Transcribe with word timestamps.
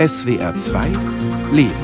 SWR 0.00 0.54
2 0.54 0.86
Leben. 1.52 1.74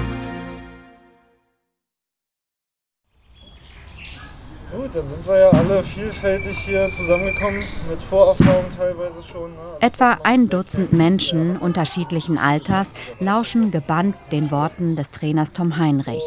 Gut, 4.73 4.95
dann 4.95 5.07
sind 5.07 5.27
wir 5.27 5.39
ja 5.39 5.51
alle 5.51 5.83
vielfältig 5.83 6.57
hier 6.61 6.91
zusammengekommen, 6.93 7.59
mit 7.59 8.03
Voraufnahmen 8.09 8.75
teilweise 8.75 9.23
schon. 9.23 9.51
Ne? 9.51 9.59
Etwa 9.81 10.17
ein 10.23 10.49
Dutzend 10.49 10.95
Menschen 10.95 11.59
unterschiedlichen 11.59 12.39
Alters 12.39 12.93
lauschen 13.21 13.71
gebannt 13.71 14.17
den 14.33 14.51
Worten 14.51 14.97
des 14.97 15.11
Trainers 15.11 15.53
Tom 15.53 15.77
Heinrich. 15.77 16.25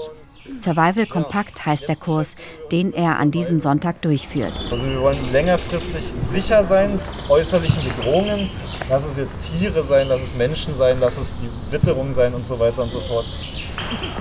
Survival 0.55 1.07
Kompakt 1.07 1.65
heißt 1.65 1.87
der 1.87 1.95
Kurs, 1.95 2.35
den 2.71 2.93
er 2.93 3.17
an 3.17 3.31
diesem 3.31 3.61
Sonntag 3.61 4.03
durchführt. 4.03 4.53
Also 4.69 4.85
wir 4.85 5.01
wollen 5.01 5.31
längerfristig 5.31 6.03
sicher 6.31 6.63
sein, 6.65 6.99
äußerlichen 7.29 7.83
Bedrohungen. 7.83 8.47
Lass 8.88 9.04
es 9.05 9.18
jetzt 9.18 9.52
Tiere 9.52 9.84
sein, 9.84 10.07
lass 10.07 10.21
es 10.21 10.36
Menschen 10.36 10.75
sein, 10.75 10.98
lass 11.00 11.18
es 11.18 11.34
die 11.41 11.71
Witterung 11.71 12.14
sein 12.14 12.34
und 12.34 12.45
so 12.45 12.59
weiter 12.59 12.84
und 12.84 12.91
so 12.91 13.02
fort. 13.02 13.26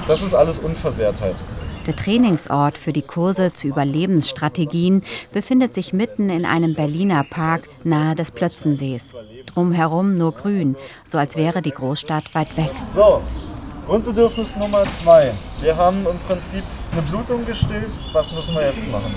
Das 0.07 0.23
ist 0.23 0.35
alles 0.35 0.59
Unversehrtheit. 0.59 1.37
Der 1.87 1.97
Trainingsort 1.97 2.77
für 2.77 2.93
die 2.93 3.03
Kurse 3.03 3.53
zu 3.55 3.69
Überlebensstrategien 3.69 5.03
befindet 5.33 5.75
sich 5.75 5.95
mitten 5.95 6.29
in 6.29 6.45
einem 6.45 6.75
Berliner 6.75 7.25
Park 7.25 7.67
nahe 7.83 8.15
des 8.15 8.31
Plötzensees. 8.31 9.15
Drumherum 9.47 10.19
nur 10.19 10.33
grün, 10.33 10.77
so 11.05 11.17
als 11.17 11.37
wäre 11.37 11.63
die 11.63 11.71
Großstadt 11.71 12.35
weit 12.35 12.55
weg. 12.59 12.71
So, 12.95 13.23
Grundbedürfnis 13.87 14.55
Nummer 14.57 14.85
zwei. 15.03 15.33
Wir 15.61 15.75
haben 15.75 16.07
im 16.07 16.19
Prinzip 16.27 16.63
eine 16.93 17.01
Blutung 17.01 17.47
gestillt. 17.47 17.89
Was 18.13 18.33
müssen 18.33 18.55
wir 18.55 18.67
jetzt 18.71 18.91
machen? 18.93 19.15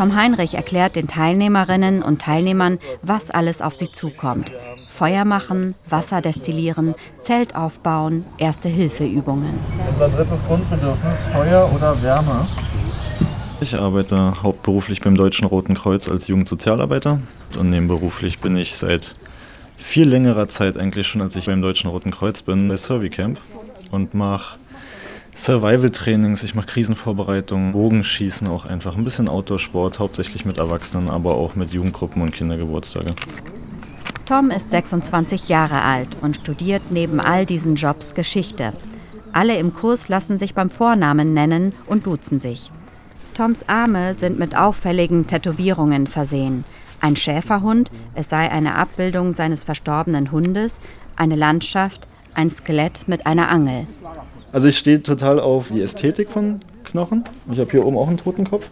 Tom 0.00 0.16
Heinrich 0.16 0.54
erklärt 0.54 0.96
den 0.96 1.08
Teilnehmerinnen 1.08 2.02
und 2.02 2.22
Teilnehmern, 2.22 2.78
was 3.02 3.30
alles 3.30 3.60
auf 3.60 3.76
sie 3.76 3.92
zukommt. 3.92 4.50
Feuer 4.88 5.26
machen, 5.26 5.74
Wasser 5.90 6.22
destillieren, 6.22 6.94
Zelt 7.18 7.54
aufbauen, 7.54 8.24
Erste-Hilfe-Übungen. 8.38 9.52
Unser 9.92 10.08
drittes 10.08 10.42
Grundbedürfnis, 10.46 11.18
Feuer 11.34 11.70
oder 11.76 12.02
Wärme. 12.02 12.48
Ich 13.60 13.74
arbeite 13.74 14.42
hauptberuflich 14.42 15.02
beim 15.02 15.16
Deutschen 15.18 15.46
Roten 15.46 15.74
Kreuz 15.74 16.08
als 16.08 16.28
Jugendsozialarbeiter 16.28 17.20
und 17.58 17.68
nebenberuflich 17.68 18.38
bin 18.38 18.56
ich 18.56 18.78
seit 18.78 19.14
viel 19.76 20.08
längerer 20.08 20.48
Zeit 20.48 20.78
eigentlich 20.78 21.08
schon, 21.08 21.20
als 21.20 21.36
ich 21.36 21.44
beim 21.44 21.60
Deutschen 21.60 21.90
Roten 21.90 22.10
Kreuz 22.10 22.40
bin, 22.40 22.68
bei 22.68 22.78
Survey 22.78 23.10
Camp 23.10 23.38
und 23.90 24.14
mache 24.14 24.59
Survival-Trainings, 25.36 26.42
ich 26.42 26.54
mache 26.54 26.66
Krisenvorbereitungen, 26.66 27.72
Bogenschießen 27.72 28.48
auch 28.48 28.66
einfach, 28.66 28.96
ein 28.96 29.04
bisschen 29.04 29.28
Outdoor-Sport, 29.28 29.98
hauptsächlich 29.98 30.44
mit 30.44 30.58
Erwachsenen, 30.58 31.08
aber 31.08 31.34
auch 31.34 31.54
mit 31.54 31.72
Jugendgruppen 31.72 32.22
und 32.22 32.32
Kindergeburtstage. 32.32 33.14
Tom 34.26 34.50
ist 34.50 34.70
26 34.70 35.48
Jahre 35.48 35.82
alt 35.82 36.08
und 36.20 36.36
studiert 36.36 36.82
neben 36.90 37.20
all 37.20 37.46
diesen 37.46 37.74
Jobs 37.74 38.14
Geschichte. 38.14 38.72
Alle 39.32 39.56
im 39.56 39.74
Kurs 39.74 40.08
lassen 40.08 40.38
sich 40.38 40.54
beim 40.54 40.70
Vornamen 40.70 41.34
nennen 41.34 41.72
und 41.86 42.06
duzen 42.06 42.40
sich. 42.40 42.70
Toms 43.34 43.68
Arme 43.68 44.14
sind 44.14 44.38
mit 44.38 44.56
auffälligen 44.56 45.26
Tätowierungen 45.26 46.06
versehen. 46.06 46.64
Ein 47.00 47.16
Schäferhund, 47.16 47.90
es 48.14 48.28
sei 48.28 48.50
eine 48.50 48.74
Abbildung 48.74 49.32
seines 49.32 49.64
verstorbenen 49.64 50.30
Hundes, 50.30 50.80
eine 51.16 51.36
Landschaft, 51.36 52.06
ein 52.34 52.50
Skelett 52.50 53.08
mit 53.08 53.26
einer 53.26 53.50
Angel. 53.50 53.86
Also 54.52 54.68
ich 54.68 54.78
stehe 54.78 55.02
total 55.02 55.38
auf 55.38 55.68
die 55.68 55.80
Ästhetik 55.80 56.30
von 56.30 56.60
Knochen. 56.84 57.24
Ich 57.52 57.58
habe 57.58 57.70
hier 57.70 57.86
oben 57.86 57.96
auch 57.96 58.08
einen 58.08 58.18
Totenkopf. 58.18 58.68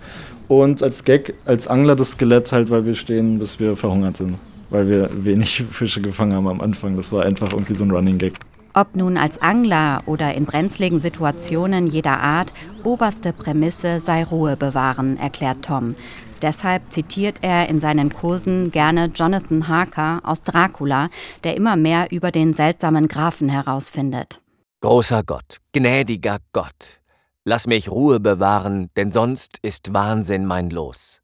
Und 0.49 0.83
als 0.83 1.05
Gag, 1.05 1.35
als 1.45 1.69
Angler 1.69 1.95
das 1.95 2.13
Skelett 2.13 2.51
halt, 2.53 2.71
weil 2.71 2.85
wir 2.85 2.95
stehen, 2.95 3.39
bis 3.39 3.61
wir 3.61 3.77
verhungert 3.77 4.17
sind. 4.17 4.37
Weil 4.71 4.89
wir 4.89 5.11
wenig 5.25 5.65
Fische 5.71 6.01
gefangen 6.01 6.35
haben 6.35 6.49
am 6.49 6.61
Anfang. 6.61 6.97
Das 6.97 7.13
war 7.13 7.25
einfach 7.25 7.53
irgendwie 7.53 7.75
so 7.75 7.85
ein 7.85 7.91
Running 7.91 8.19
Gag. 8.19 8.35
Ob 8.75 8.97
nun 8.97 9.17
als 9.17 9.41
Angler 9.41 10.03
oder 10.07 10.35
in 10.35 10.45
brenzligen 10.45 11.01
Situationen 11.01 11.87
jeder 11.87 12.21
Art, 12.21 12.53
oberste 12.85 13.33
Prämisse 13.33 14.01
sei 14.01 14.25
Ruhe 14.25 14.57
bewahren, 14.57 15.17
erklärt 15.17 15.65
Tom. 15.65 15.95
Deshalb 16.43 16.83
zitiert 16.93 17.39
er 17.43 17.69
in 17.69 17.81
seinen 17.81 18.13
Kursen 18.13 18.71
gerne 18.71 19.11
Jonathan 19.13 19.67
Harker 19.67 20.21
aus 20.23 20.43
Dracula, 20.43 21.09
der 21.43 21.57
immer 21.57 21.77
mehr 21.77 22.09
über 22.13 22.31
den 22.31 22.53
seltsamen 22.53 23.09
Grafen 23.09 23.49
herausfindet. 23.49 24.41
Großer 24.81 25.25
Gott, 25.25 25.59
gnädiger 25.73 26.39
Gott, 26.53 27.01
lass 27.45 27.67
mich 27.67 27.91
Ruhe 27.91 28.21
bewahren, 28.21 28.91
denn 28.95 29.11
sonst 29.11 29.59
ist 29.63 29.93
Wahnsinn 29.93 30.47
mein 30.47 30.71
Los. 30.71 31.21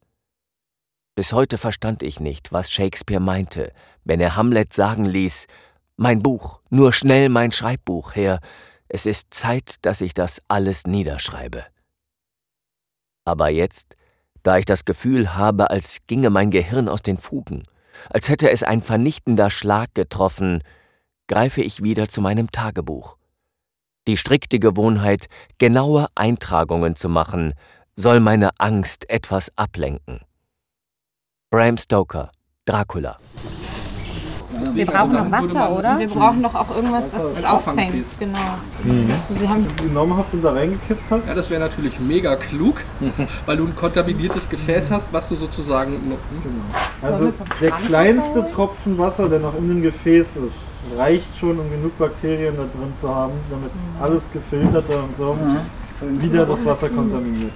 Bis 1.15 1.33
heute 1.33 1.57
verstand 1.57 2.03
ich 2.03 2.19
nicht, 2.19 2.53
was 2.53 2.73
Shakespeare 2.73 3.21
meinte, 3.21 3.73
wenn 4.03 4.19
er 4.19 4.35
Hamlet 4.35 4.73
sagen 4.73 5.05
ließ, 5.05 5.47
mein 5.97 6.21
Buch, 6.21 6.63
nur 6.69 6.93
schnell 6.93 7.29
mein 7.29 7.53
Schreibbuch 7.53 8.17
her, 8.17 8.41
es 8.89 9.07
ist 9.07 9.33
Zeit, 9.33 9.77
dass 9.83 10.01
ich 10.01 10.15
das 10.15 10.43
alles 10.49 10.89
niederschreibe. 10.89 11.65
Aber 13.25 13.51
jetzt, 13.51 13.95
da 14.43 14.59
ich 14.59 14.65
das 14.67 14.85
Gefühl 14.85 15.37
habe, 15.37 15.71
als 15.71 15.99
ginge 16.09 16.31
mein 16.31 16.51
Gehirn 16.51 16.89
aus 16.89 17.03
den 17.03 17.19
Fugen, 17.19 17.63
als 18.11 18.29
hätte 18.29 18.51
es 18.51 18.65
ein 18.65 18.83
vernichtender 18.83 19.49
Schlag 19.49 19.95
getroffen, 19.95 20.65
greife 21.29 21.63
ich 21.63 21.85
wieder 21.85 22.09
zu 22.09 22.21
meinem 22.21 22.51
Tagebuch. 22.51 23.17
Die 24.07 24.17
strikte 24.17 24.59
Gewohnheit, 24.59 25.27
genaue 25.59 26.09
Eintragungen 26.15 26.95
zu 26.97 27.09
machen, 27.09 27.55
soll 27.97 28.21
meine 28.21 28.51
Angst 28.59 29.09
etwas 29.09 29.51
ablenken. 29.57 30.21
Bram 31.51 31.79
Stoker, 31.79 32.31
Dracula. 32.67 33.19
Wir 34.73 34.87
brauchen 34.87 35.13
noch 35.13 35.31
Wasser, 35.31 35.73
oder? 35.73 35.99
Wir 35.99 36.09
brauchen 36.09 36.43
doch 36.43 36.55
auch 36.55 36.75
irgendwas, 36.75 37.11
was 37.13 37.35
das 37.35 37.45
auffängt. 37.45 38.07
Genau. 38.19 38.39
Mhm. 38.83 39.11
Sie 39.39 39.49
haben 39.49 39.67
genommen 39.77 40.17
habt 40.17 40.33
und 40.35 40.43
da 40.43 40.53
reingekippt 40.53 41.11
habt? 41.11 41.29
Ja, 41.29 41.35
das 41.35 41.51
wäre 41.51 41.61
natürlich 41.61 41.99
mega 42.01 42.37
klug, 42.37 42.83
weil 43.47 43.57
du 43.57 43.65
ein 43.65 43.77
kontaminiertes 43.77 44.49
Gefäß 44.49 44.91
hast, 44.91 45.09
was 45.13 45.29
du 45.29 45.35
sozusagen. 45.35 45.93
Genau. 45.93 46.15
Also 47.03 47.33
der 47.61 47.71
kleinste 47.71 48.47
Tropfen 48.47 48.99
Wasser, 48.99 49.29
der 49.29 49.41
noch 49.41 49.57
in 49.57 49.69
dem 49.69 49.83
Gefäß 49.83 50.37
ist, 50.37 50.67
reicht 50.97 51.37
schon, 51.37 51.59
um 51.59 51.71
genug 51.71 51.99
Bakterien 51.99 52.57
da 52.57 52.63
drin 52.63 52.95
zu 52.95 53.15
haben, 53.15 53.33
damit 53.51 53.71
alles 54.01 54.31
gefilterte 54.33 54.97
und 54.99 55.17
so 55.17 55.37
wieder 56.01 56.47
das 56.47 56.65
Wasser 56.65 56.89
kontaminiert. 56.89 57.53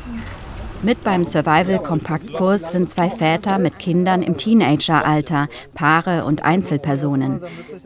Mit 0.81 1.03
beim 1.03 1.25
Survival-Kompaktkurs 1.25 2.71
sind 2.71 2.89
zwei 2.89 3.11
Väter 3.11 3.59
mit 3.59 3.81
Kindern 3.81 4.23
im 4.23 4.37
Teenageralter, 4.37 5.49
Paare 5.75 6.25
und 6.25 6.45
Einzelpersonen. 6.45 7.41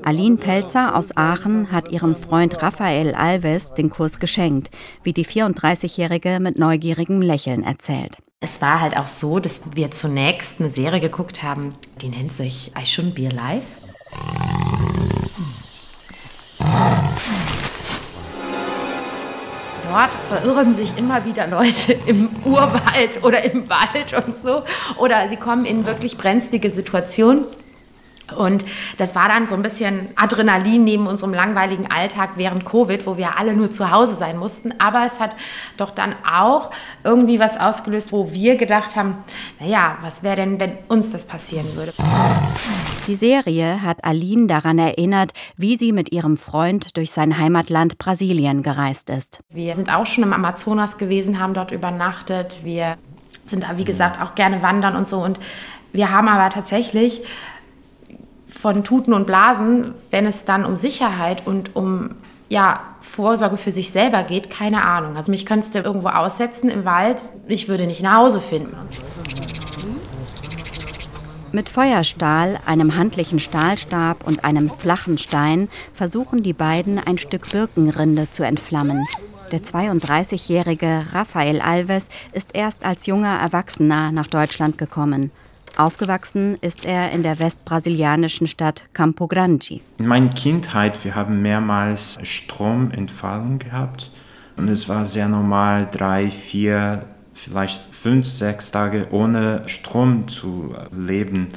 Aline 0.05 0.37
Pelzer 0.37 0.95
aus 0.95 1.17
Aachen 1.17 1.73
hat 1.73 1.91
ihrem 1.91 2.15
Freund 2.15 2.63
Raphael 2.63 3.15
Alves 3.15 3.73
den 3.73 3.89
Kurs 3.89 4.19
geschenkt, 4.19 4.71
wie 5.03 5.15
die 5.15 5.25
34-Jährige 5.25 6.39
mit 6.39 6.59
neugierigem 6.59 7.23
Lächeln 7.23 7.63
erzählt. 7.63 8.19
Es 8.41 8.61
war 8.61 8.81
halt 8.81 8.97
auch 8.97 9.07
so, 9.07 9.39
dass 9.39 9.63
wir 9.75 9.91
zunächst 9.91 10.61
eine 10.61 10.69
Serie 10.69 11.01
geguckt 11.01 11.43
haben, 11.43 11.75
die 12.03 12.09
nennt 12.09 12.33
sich 12.33 12.73
I 12.79 12.85
Shouldn't 12.85 13.15
Be 13.15 13.29
Alive. 13.29 13.63
Dort 19.93 20.11
verirren 20.29 20.75
sich 20.75 20.97
immer 20.97 21.25
wieder 21.25 21.47
Leute 21.47 21.93
im 22.07 22.31
Urwald 22.45 23.23
oder 23.23 23.45
im 23.45 23.69
Wald 23.69 24.27
und 24.27 24.37
so. 24.37 24.63
Oder 24.99 25.29
sie 25.29 25.37
kommen 25.37 25.65
in 25.65 25.87
wirklich 25.87 26.17
brenzlige 26.17 26.71
Situationen. 26.71 27.45
Und 28.37 28.65
das 28.99 29.15
war 29.15 29.29
dann 29.29 29.47
so 29.47 29.55
ein 29.55 29.63
bisschen 29.63 30.09
Adrenalin 30.17 30.85
neben 30.85 31.07
unserem 31.07 31.35
langweiligen 31.35 31.91
Alltag 31.91 32.31
während 32.37 32.65
Covid, 32.65 33.07
wo 33.07 33.17
wir 33.17 33.39
alle 33.39 33.55
nur 33.55 33.71
zu 33.71 33.91
Hause 33.91 34.17
sein 34.17 34.39
mussten. 34.39 34.73
Aber 34.79 35.05
es 35.05 35.21
hat 35.21 35.37
doch 35.77 35.91
dann 35.91 36.15
auch 36.25 36.71
irgendwie 37.05 37.39
was 37.39 37.59
ausgelöst, 37.59 38.13
wo 38.13 38.33
wir 38.33 38.57
gedacht 38.57 38.97
haben, 38.97 39.17
naja, 39.61 39.99
was 40.03 40.23
wäre 40.23 40.37
denn, 40.37 40.59
wenn 40.61 40.79
uns 40.89 41.11
das 41.11 41.27
passieren 41.27 41.67
würde? 41.75 41.93
Die 43.07 43.15
Serie 43.15 43.83
hat 43.83 44.05
Aline 44.05 44.47
daran 44.47 44.79
erinnert, 44.79 45.33
wie 45.57 45.77
sie 45.77 45.93
mit 45.93 46.13
ihrem 46.13 46.37
Freund 46.37 46.97
durch 46.97 47.11
sein 47.11 47.39
Heimatland 47.39 47.99
Brasilien 47.99 48.63
gereist 48.63 49.11
ist. 49.11 49.41
Wir 49.51 49.75
sind 49.75 49.93
auch 49.93 50.07
schon 50.07 50.25
im 50.25 50.33
Amazonas 50.33 50.99
gewesen, 50.99 51.39
haben 51.39 51.55
dort 51.55 51.73
übernachtet. 51.73 52.59
Wir 52.63 52.97
sind 53.47 53.65
da, 53.65 53.77
wie 53.77 53.85
gesagt, 53.85 54.21
auch 54.21 54.35
gerne 54.35 54.63
wandern 54.63 54.97
und 54.97 55.09
so. 55.09 55.19
Und 55.19 55.41
wir 55.93 56.11
haben 56.11 56.29
aber 56.29 56.49
tatsächlich 56.51 57.23
von 58.63 58.85
Tuten 58.85 59.13
und 59.13 59.27
Blasen, 59.27 59.93
wenn 60.13 60.25
es 60.25 60.45
dann 60.45 60.65
um 60.65 60.77
Sicherheit 60.77 61.45
und 61.49 61.75
um 61.75 62.11
ja, 62.49 62.79
Vorsorge 63.01 63.57
für 63.57 63.73
sich 63.73 63.91
selber 63.91 64.23
geht, 64.23 64.51
keine 64.51 64.85
Ahnung. 64.85 65.17
Also 65.17 65.33
mich 65.33 65.47
könntest 65.47 65.75
du 65.75 65.81
irgendwo 65.81 66.09
aussetzen 66.09 66.71
im 66.71 66.85
Wald, 66.85 67.23
ich 67.49 67.67
würde 67.67 67.87
nicht 67.87 68.03
nach 68.03 68.19
Hause 68.19 68.41
finden. 68.41 68.77
Mit 71.51 71.69
Feuerstahl, 71.69 72.61
einem 72.65 72.97
handlichen 72.97 73.41
Stahlstab 73.41 74.25
und 74.25 74.45
einem 74.45 74.71
flachen 74.71 75.19
Stein 75.19 75.69
versuchen 75.93 76.45
die 76.45 76.53
beiden 76.53 77.01
ein 77.05 77.19
Stück 77.19 77.51
Birkenrinde 77.51 78.31
zu 78.31 78.45
entflammen. 78.45 79.07
Der 79.51 79.63
32-jährige 79.63 81.07
Raphael 81.13 81.61
Alves 81.61 82.09
ist 82.33 82.51
erst 82.55 82.87
als 82.87 83.07
junger 83.07 83.41
Erwachsener 83.41 84.13
nach 84.13 84.29
Deutschland 84.29 84.79
gekommen. 84.79 85.33
Aufgewachsen 85.77 86.59
ist 86.61 86.85
er 86.85 87.13
in 87.13 87.23
der 87.23 87.39
westbrasilianischen 87.39 88.47
Stadt 88.47 88.85
Campo 88.93 89.27
Grande. 89.27 89.81
In 89.99 90.07
meiner 90.07 90.29
Kindheit, 90.29 91.03
wir 91.05 91.15
haben 91.15 91.41
mehrmals 91.41 92.19
Stromentfallung 92.23 93.59
gehabt 93.59 94.11
und 94.57 94.69
es 94.69 94.89
war 94.89 95.07
sehr 95.07 95.29
normal, 95.29 95.89
drei, 95.91 96.31
vier, 96.31 97.07
vielleicht 97.33 97.95
fünf, 97.95 98.27
sechs 98.27 98.71
Tage 98.71 99.09
ohne 99.11 99.63
Strom 99.67 100.29
zu 100.29 100.75
leben. 100.97 101.49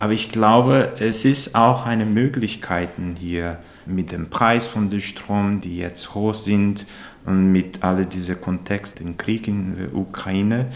Aber 0.00 0.12
ich 0.12 0.30
glaube, 0.30 0.94
es 0.98 1.24
ist 1.24 1.54
auch 1.54 1.86
eine 1.86 2.04
Möglichkeit 2.04 2.90
hier 3.18 3.58
mit 3.86 4.12
dem 4.12 4.30
Preis 4.30 4.66
von 4.66 4.90
dem 4.90 5.00
Strom, 5.00 5.60
die 5.60 5.78
jetzt 5.78 6.14
hoch 6.14 6.34
sind 6.34 6.86
und 7.24 7.52
mit 7.52 7.82
all 7.82 8.04
diesem 8.04 8.40
Kontext, 8.40 8.98
dem 8.98 9.16
Krieg 9.16 9.48
in 9.48 9.76
der 9.76 9.94
Ukraine, 9.94 10.66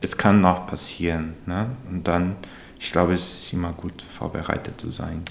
es 0.00 0.16
kann 0.16 0.40
noch 0.40 0.66
passieren. 0.66 1.34
Ne? 1.46 1.70
Und 1.90 2.06
dann, 2.06 2.36
ich 2.78 2.92
glaube, 2.92 3.14
es 3.14 3.44
ist 3.44 3.52
immer 3.52 3.72
gut 3.72 4.02
vorbereitet 4.02 4.80
zu 4.80 4.90
sein. 4.90 5.22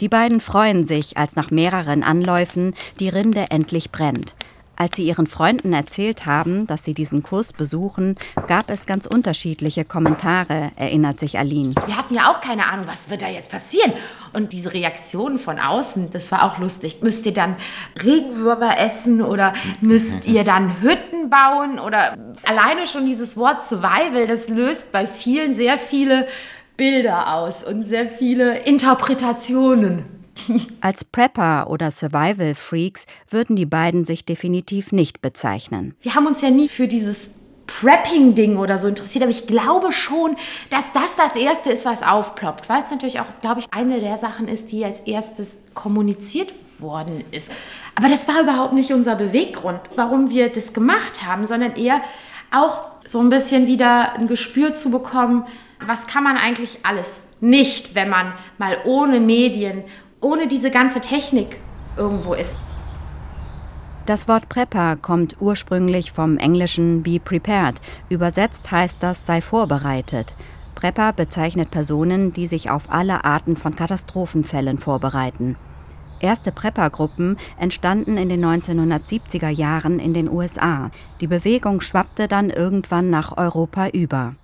Die 0.00 0.08
beiden 0.08 0.40
freuen 0.40 0.84
sich, 0.84 1.16
als 1.16 1.34
nach 1.34 1.50
mehreren 1.50 2.02
Anläufen 2.02 2.74
die 3.00 3.08
Rinde 3.08 3.46
endlich 3.50 3.90
brennt. 3.90 4.34
Als 4.80 4.94
sie 4.94 5.02
ihren 5.02 5.26
Freunden 5.26 5.72
erzählt 5.72 6.24
haben, 6.24 6.68
dass 6.68 6.84
sie 6.84 6.94
diesen 6.94 7.24
Kurs 7.24 7.52
besuchen, 7.52 8.14
gab 8.46 8.70
es 8.70 8.86
ganz 8.86 9.06
unterschiedliche 9.06 9.84
Kommentare, 9.84 10.70
erinnert 10.76 11.18
sich 11.18 11.36
Aline. 11.36 11.74
Wir 11.86 11.96
hatten 11.96 12.14
ja 12.14 12.30
auch 12.30 12.40
keine 12.40 12.64
Ahnung, 12.64 12.86
was 12.86 13.10
wird 13.10 13.22
da 13.22 13.28
jetzt 13.28 13.50
passieren. 13.50 13.92
Und 14.32 14.52
diese 14.52 14.72
Reaktionen 14.72 15.40
von 15.40 15.58
außen, 15.58 16.10
das 16.12 16.30
war 16.30 16.44
auch 16.44 16.58
lustig. 16.58 16.98
Müsst 17.02 17.26
ihr 17.26 17.34
dann 17.34 17.56
Regenwürmer 18.00 18.78
essen 18.78 19.20
oder 19.20 19.52
müsst 19.80 20.26
ihr 20.26 20.44
dann 20.44 20.80
Hütten 20.80 21.17
bauen? 21.30 21.78
Oder 21.78 22.16
alleine 22.44 22.86
schon 22.86 23.06
dieses 23.06 23.36
Wort 23.36 23.62
Survival, 23.62 24.26
das 24.26 24.48
löst 24.48 24.92
bei 24.92 25.06
vielen 25.06 25.54
sehr 25.54 25.78
viele 25.78 26.26
Bilder 26.76 27.34
aus 27.34 27.62
und 27.62 27.84
sehr 27.84 28.08
viele 28.08 28.60
Interpretationen. 28.60 30.04
Als 30.80 31.04
Prepper 31.04 31.68
oder 31.68 31.90
Survival 31.90 32.54
Freaks 32.54 33.06
würden 33.28 33.56
die 33.56 33.66
beiden 33.66 34.04
sich 34.04 34.24
definitiv 34.24 34.92
nicht 34.92 35.20
bezeichnen. 35.20 35.94
Wir 36.00 36.14
haben 36.14 36.26
uns 36.26 36.40
ja 36.40 36.50
nie 36.50 36.68
für 36.68 36.86
dieses 36.86 37.30
Prepping-Ding 37.66 38.56
oder 38.56 38.78
so 38.78 38.88
interessiert, 38.88 39.22
aber 39.22 39.30
ich 39.30 39.46
glaube 39.46 39.92
schon, 39.92 40.36
dass 40.70 40.84
das 40.94 41.14
das 41.16 41.36
Erste 41.36 41.70
ist, 41.70 41.84
was 41.84 42.02
aufploppt, 42.02 42.68
weil 42.68 42.82
es 42.82 42.90
natürlich 42.90 43.20
auch, 43.20 43.26
glaube 43.40 43.60
ich, 43.60 43.66
eine 43.70 44.00
der 44.00 44.18
Sachen 44.18 44.48
ist, 44.48 44.72
die 44.72 44.84
als 44.84 45.00
erstes 45.00 45.48
kommuniziert 45.74 46.54
worden 46.78 47.24
ist. 47.30 47.52
Aber 47.98 48.08
das 48.08 48.28
war 48.28 48.40
überhaupt 48.40 48.74
nicht 48.74 48.92
unser 48.92 49.16
Beweggrund, 49.16 49.80
warum 49.96 50.30
wir 50.30 50.50
das 50.50 50.72
gemacht 50.72 51.26
haben, 51.26 51.48
sondern 51.48 51.74
eher 51.74 52.00
auch 52.52 52.82
so 53.04 53.18
ein 53.18 53.28
bisschen 53.28 53.66
wieder 53.66 54.12
ein 54.12 54.28
Gespür 54.28 54.72
zu 54.72 54.92
bekommen, 54.92 55.46
was 55.84 56.06
kann 56.06 56.22
man 56.22 56.36
eigentlich 56.36 56.78
alles 56.84 57.20
nicht, 57.40 57.96
wenn 57.96 58.08
man 58.08 58.34
mal 58.56 58.78
ohne 58.84 59.18
Medien 59.18 59.82
ohne 60.20 60.46
diese 60.46 60.70
ganze 60.70 61.00
Technik 61.00 61.58
irgendwo 61.96 62.34
ist. 62.34 62.56
Das 64.06 64.28
Wort 64.28 64.48
Prepper 64.48 64.94
kommt 64.94 65.36
ursprünglich 65.40 66.12
vom 66.12 66.38
englischen 66.38 67.02
be 67.02 67.18
prepared. 67.18 67.80
Übersetzt 68.08 68.70
heißt 68.70 69.02
das 69.02 69.26
sei 69.26 69.40
vorbereitet. 69.40 70.36
Prepper 70.76 71.12
bezeichnet 71.12 71.72
Personen, 71.72 72.32
die 72.32 72.46
sich 72.46 72.70
auf 72.70 72.92
alle 72.92 73.24
Arten 73.24 73.56
von 73.56 73.74
Katastrophenfällen 73.74 74.78
vorbereiten. 74.78 75.56
Erste 76.20 76.52
Prepper-Gruppen 76.52 77.36
entstanden 77.58 78.16
in 78.16 78.28
den 78.28 78.44
1970er 78.44 79.48
Jahren 79.48 79.98
in 79.98 80.14
den 80.14 80.28
USA. 80.28 80.90
Die 81.20 81.26
Bewegung 81.26 81.80
schwappte 81.80 82.28
dann 82.28 82.50
irgendwann 82.50 83.10
nach 83.10 83.36
Europa 83.36 83.88
über. 83.88 84.34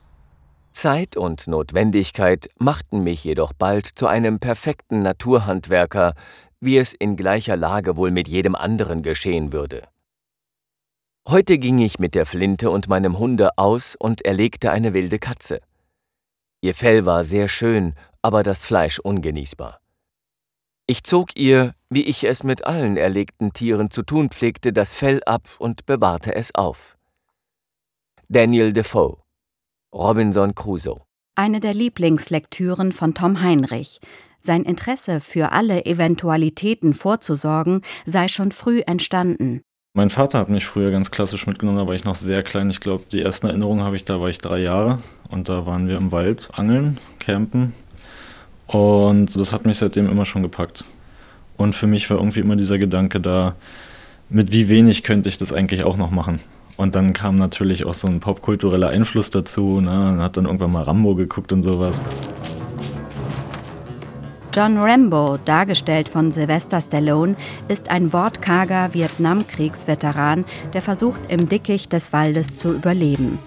Zeit 0.73 1.17
und 1.17 1.47
Notwendigkeit 1.47 2.49
machten 2.59 3.03
mich 3.03 3.25
jedoch 3.25 3.53
bald 3.53 3.87
zu 3.87 4.07
einem 4.07 4.41
perfekten 4.41 5.03
Naturhandwerker, 5.03 6.15
wie 6.61 6.79
es 6.79 6.93
in 6.93 7.17
gleicher 7.17 7.57
Lage 7.57 7.97
wohl 7.97 8.11
mit 8.11 8.29
jedem 8.29 8.55
anderen 8.55 9.03
geschehen 9.03 9.53
würde. 9.53 9.83
Heute 11.29 11.59
ging 11.59 11.79
ich 11.79 11.99
mit 11.99 12.15
der 12.15 12.27
Flinte 12.27 12.71
und 12.71 12.89
meinem 12.89 13.19
Hunde 13.19 13.57
aus 13.57 13.97
und 13.99 14.25
erlegte 14.25 14.71
eine 14.71 14.93
wilde 14.93 15.19
Katze. 15.19 15.61
Ihr 16.61 16.75
Fell 16.75 17.07
war 17.07 17.25
sehr 17.25 17.49
schön, 17.49 17.95
aber 18.21 18.43
das 18.43 18.67
Fleisch 18.67 18.99
ungenießbar. 18.99 19.81
Ich 20.87 21.03
zog 21.03 21.31
ihr, 21.39 21.75
wie 21.89 22.03
ich 22.03 22.25
es 22.25 22.43
mit 22.43 22.67
allen 22.67 22.99
erlegten 22.99 23.55
Tieren 23.55 23.91
zu 23.91 24.03
tun 24.03 24.29
pflegte, 24.29 24.71
das 24.71 24.93
Fell 24.93 25.23
ab 25.25 25.49
und 25.59 25.87
bewahrte 25.87 26.35
es 26.35 26.55
auf. 26.55 26.99
Daniel 28.29 28.75
Defoe 28.75 29.17
Robinson 29.95 30.55
Crusoe. 30.55 31.01
Eine 31.37 31.61
der 31.61 31.73
Lieblingslektüren 31.73 32.93
von 32.93 33.15
Tom 33.15 33.41
Heinrich. 33.41 33.99
Sein 34.41 34.65
Interesse 34.65 35.21
für 35.21 35.53
alle 35.53 35.87
Eventualitäten 35.87 36.93
vorzusorgen 36.93 37.81
sei 38.05 38.29
schon 38.29 38.53
früh 38.53 38.83
entstanden. 38.87 39.63
Mein 39.95 40.11
Vater 40.11 40.39
hat 40.39 40.51
mich 40.51 40.67
früher 40.67 40.91
ganz 40.91 41.11
klassisch 41.11 41.47
mitgenommen, 41.47 41.79
da 41.79 41.87
war 41.87 41.95
ich 41.95 42.05
noch 42.05 42.17
sehr 42.17 42.43
klein. 42.43 42.69
Ich 42.69 42.81
glaube, 42.81 43.05
die 43.11 43.23
ersten 43.23 43.47
Erinnerungen 43.47 43.85
habe 43.85 43.97
ich, 43.97 44.05
da 44.05 44.21
war 44.21 44.29
ich 44.29 44.39
drei 44.39 44.59
Jahre 44.59 45.03
und 45.31 45.49
da 45.49 45.65
waren 45.65 45.89
wir 45.89 45.97
im 45.97 46.13
Wald 46.13 46.51
angeln, 46.53 47.01
campen 47.21 47.73
und 48.75 49.37
das 49.37 49.53
hat 49.53 49.67
mich 49.67 49.79
seitdem 49.79 50.11
immer 50.11 50.25
schon 50.25 50.43
gepackt. 50.43 50.85
Und 51.57 51.77
für 51.77 51.87
mich 51.87 52.11
war 52.11 52.17
irgendwie 52.17 52.41
immer 52.41 52.57
dieser 52.57 52.77
Gedanke 52.77 53.21
da, 53.21 53.55
mit 54.29 54.51
wie 54.51 54.69
wenig 54.69 55.05
könnte 55.05 55.29
ich 55.29 55.39
das 55.39 55.53
eigentlich 55.53 55.85
auch 55.85 55.97
noch 55.97 56.11
machen. 56.11 56.41
Und 56.77 56.97
dann 56.97 57.13
kam 57.13 57.37
natürlich 57.37 57.87
auch 57.87 57.95
so 57.95 58.09
ein 58.09 58.19
popkultureller 58.19 58.89
Einfluss 58.89 59.31
dazu. 59.31 59.81
Ne? 59.81 59.91
Man 59.91 60.21
hat 60.21 60.37
dann 60.37 60.47
irgendwann 60.47 60.73
mal 60.73 60.83
Rambo 60.83 61.15
geguckt 61.15 61.53
und 61.53 61.63
sowas. 61.63 62.03
John 64.53 64.79
Rambo, 64.79 65.39
dargestellt 65.45 66.09
von 66.09 66.33
Sylvester 66.33 66.81
Stallone, 66.81 67.37
ist 67.69 67.93
ein 67.93 68.13
wortkarger 68.13 68.93
Vietnamkriegsveteran, 68.93 70.45
der 70.73 70.83
versucht, 70.83 71.21
im 71.29 71.49
Dickicht 71.49 71.93
des 71.93 72.13
Waldes 72.13 72.59
zu 72.59 72.75
überleben. 72.75 73.39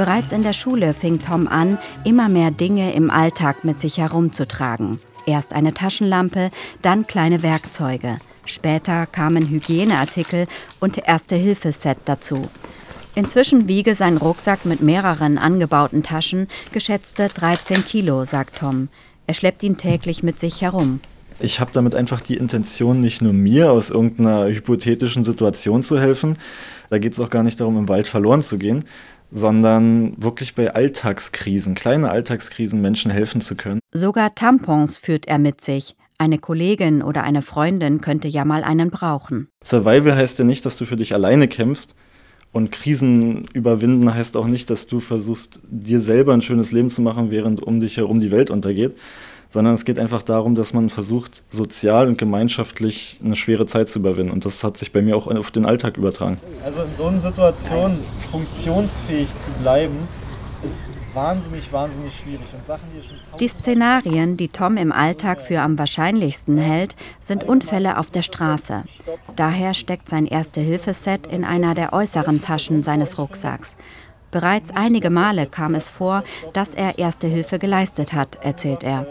Bereits 0.00 0.32
in 0.32 0.40
der 0.40 0.54
Schule 0.54 0.94
fing 0.94 1.18
Tom 1.18 1.46
an, 1.46 1.76
immer 2.06 2.30
mehr 2.30 2.50
Dinge 2.50 2.94
im 2.94 3.10
Alltag 3.10 3.64
mit 3.64 3.82
sich 3.82 3.98
herumzutragen. 3.98 4.98
Erst 5.26 5.52
eine 5.52 5.74
Taschenlampe, 5.74 6.50
dann 6.80 7.06
kleine 7.06 7.42
Werkzeuge. 7.42 8.16
Später 8.46 9.04
kamen 9.04 9.50
Hygieneartikel 9.50 10.46
und 10.80 11.06
Erste-Hilfe-Set 11.06 11.98
dazu. 12.06 12.48
Inzwischen 13.14 13.68
wiege 13.68 13.94
sein 13.94 14.16
Rucksack 14.16 14.64
mit 14.64 14.80
mehreren 14.80 15.36
angebauten 15.36 16.02
Taschen 16.02 16.48
geschätzte 16.72 17.28
13 17.28 17.84
Kilo, 17.84 18.24
sagt 18.24 18.60
Tom. 18.60 18.88
Er 19.26 19.34
schleppt 19.34 19.62
ihn 19.62 19.76
täglich 19.76 20.22
mit 20.22 20.40
sich 20.40 20.62
herum. 20.62 21.00
Ich 21.40 21.60
habe 21.60 21.72
damit 21.72 21.94
einfach 21.94 22.22
die 22.22 22.36
Intention, 22.36 23.00
nicht 23.00 23.20
nur 23.20 23.34
mir 23.34 23.70
aus 23.70 23.90
irgendeiner 23.90 24.46
hypothetischen 24.46 25.24
Situation 25.24 25.82
zu 25.82 25.98
helfen, 25.98 26.38
da 26.90 26.98
geht 26.98 27.12
es 27.12 27.20
auch 27.20 27.30
gar 27.30 27.44
nicht 27.44 27.60
darum, 27.60 27.78
im 27.78 27.88
Wald 27.88 28.08
verloren 28.08 28.42
zu 28.42 28.58
gehen, 28.58 28.84
sondern 29.30 30.20
wirklich 30.22 30.54
bei 30.54 30.74
Alltagskrisen, 30.74 31.74
kleine 31.74 32.10
Alltagskrisen 32.10 32.80
Menschen 32.80 33.10
helfen 33.10 33.40
zu 33.40 33.54
können. 33.54 33.80
Sogar 33.92 34.34
Tampons 34.34 34.98
führt 34.98 35.26
er 35.28 35.38
mit 35.38 35.60
sich. 35.60 35.96
Eine 36.18 36.38
Kollegin 36.38 37.02
oder 37.02 37.22
eine 37.22 37.40
Freundin 37.40 38.00
könnte 38.00 38.28
ja 38.28 38.44
mal 38.44 38.62
einen 38.62 38.90
brauchen. 38.90 39.48
Survival 39.64 40.14
heißt 40.14 40.38
ja 40.38 40.44
nicht, 40.44 40.66
dass 40.66 40.76
du 40.76 40.84
für 40.84 40.96
dich 40.96 41.14
alleine 41.14 41.48
kämpfst. 41.48 41.94
Und 42.52 42.72
Krisen 42.72 43.46
überwinden 43.52 44.12
heißt 44.12 44.36
auch 44.36 44.46
nicht, 44.46 44.70
dass 44.70 44.88
du 44.88 44.98
versuchst, 45.00 45.60
dir 45.70 46.00
selber 46.00 46.34
ein 46.34 46.42
schönes 46.42 46.72
Leben 46.72 46.90
zu 46.90 47.00
machen, 47.00 47.30
während 47.30 47.62
um 47.62 47.78
dich 47.78 47.96
herum 47.96 48.18
die 48.18 48.32
Welt 48.32 48.50
untergeht, 48.50 48.96
sondern 49.52 49.74
es 49.74 49.84
geht 49.84 49.98
einfach 49.98 50.22
darum, 50.22 50.54
dass 50.54 50.72
man 50.72 50.90
versucht, 50.90 51.42
sozial 51.50 52.08
und 52.08 52.18
gemeinschaftlich 52.18 53.18
eine 53.24 53.36
schwere 53.36 53.66
Zeit 53.66 53.88
zu 53.88 53.98
überwinden. 53.98 54.32
Und 54.32 54.44
das 54.44 54.62
hat 54.62 54.76
sich 54.76 54.92
bei 54.92 55.02
mir 55.02 55.16
auch 55.16 55.26
auf 55.26 55.50
den 55.50 55.66
Alltag 55.66 55.96
übertragen. 55.96 56.38
Also 56.64 56.82
in 56.82 56.94
so 56.94 57.06
einer 57.06 57.20
Situation 57.20 57.98
funktionsfähig 58.30 59.28
zu 59.28 59.62
bleiben, 59.62 59.96
ist 60.62 60.90
wahnsinnig, 61.14 61.72
wahnsinnig 61.72 62.14
schwierig. 62.14 62.46
Und 62.52 62.66
Sachen, 62.66 62.88
die, 62.94 63.06
schon 63.06 63.38
die 63.38 63.48
Szenarien, 63.48 64.36
die 64.36 64.48
Tom 64.48 64.76
im 64.76 64.92
Alltag 64.92 65.40
für 65.40 65.60
am 65.60 65.78
wahrscheinlichsten 65.78 66.58
hält, 66.58 66.94
sind 67.18 67.44
Unfälle 67.44 67.98
auf 67.98 68.10
der 68.10 68.22
Straße. 68.22 68.84
Daher 69.36 69.74
steckt 69.74 70.08
sein 70.08 70.26
Erste-Hilfe-Set 70.26 71.26
in 71.26 71.44
einer 71.44 71.74
der 71.74 71.92
äußeren 71.92 72.42
Taschen 72.42 72.82
seines 72.82 73.18
Rucksacks. 73.18 73.76
Bereits 74.30 74.70
einige 74.76 75.10
Male 75.10 75.46
kam 75.46 75.74
es 75.74 75.88
vor, 75.88 76.22
dass 76.52 76.74
er 76.74 76.98
Erste 76.98 77.26
Hilfe 77.26 77.58
geleistet 77.58 78.12
hat, 78.12 78.38
erzählt 78.44 78.84
er. 78.84 79.06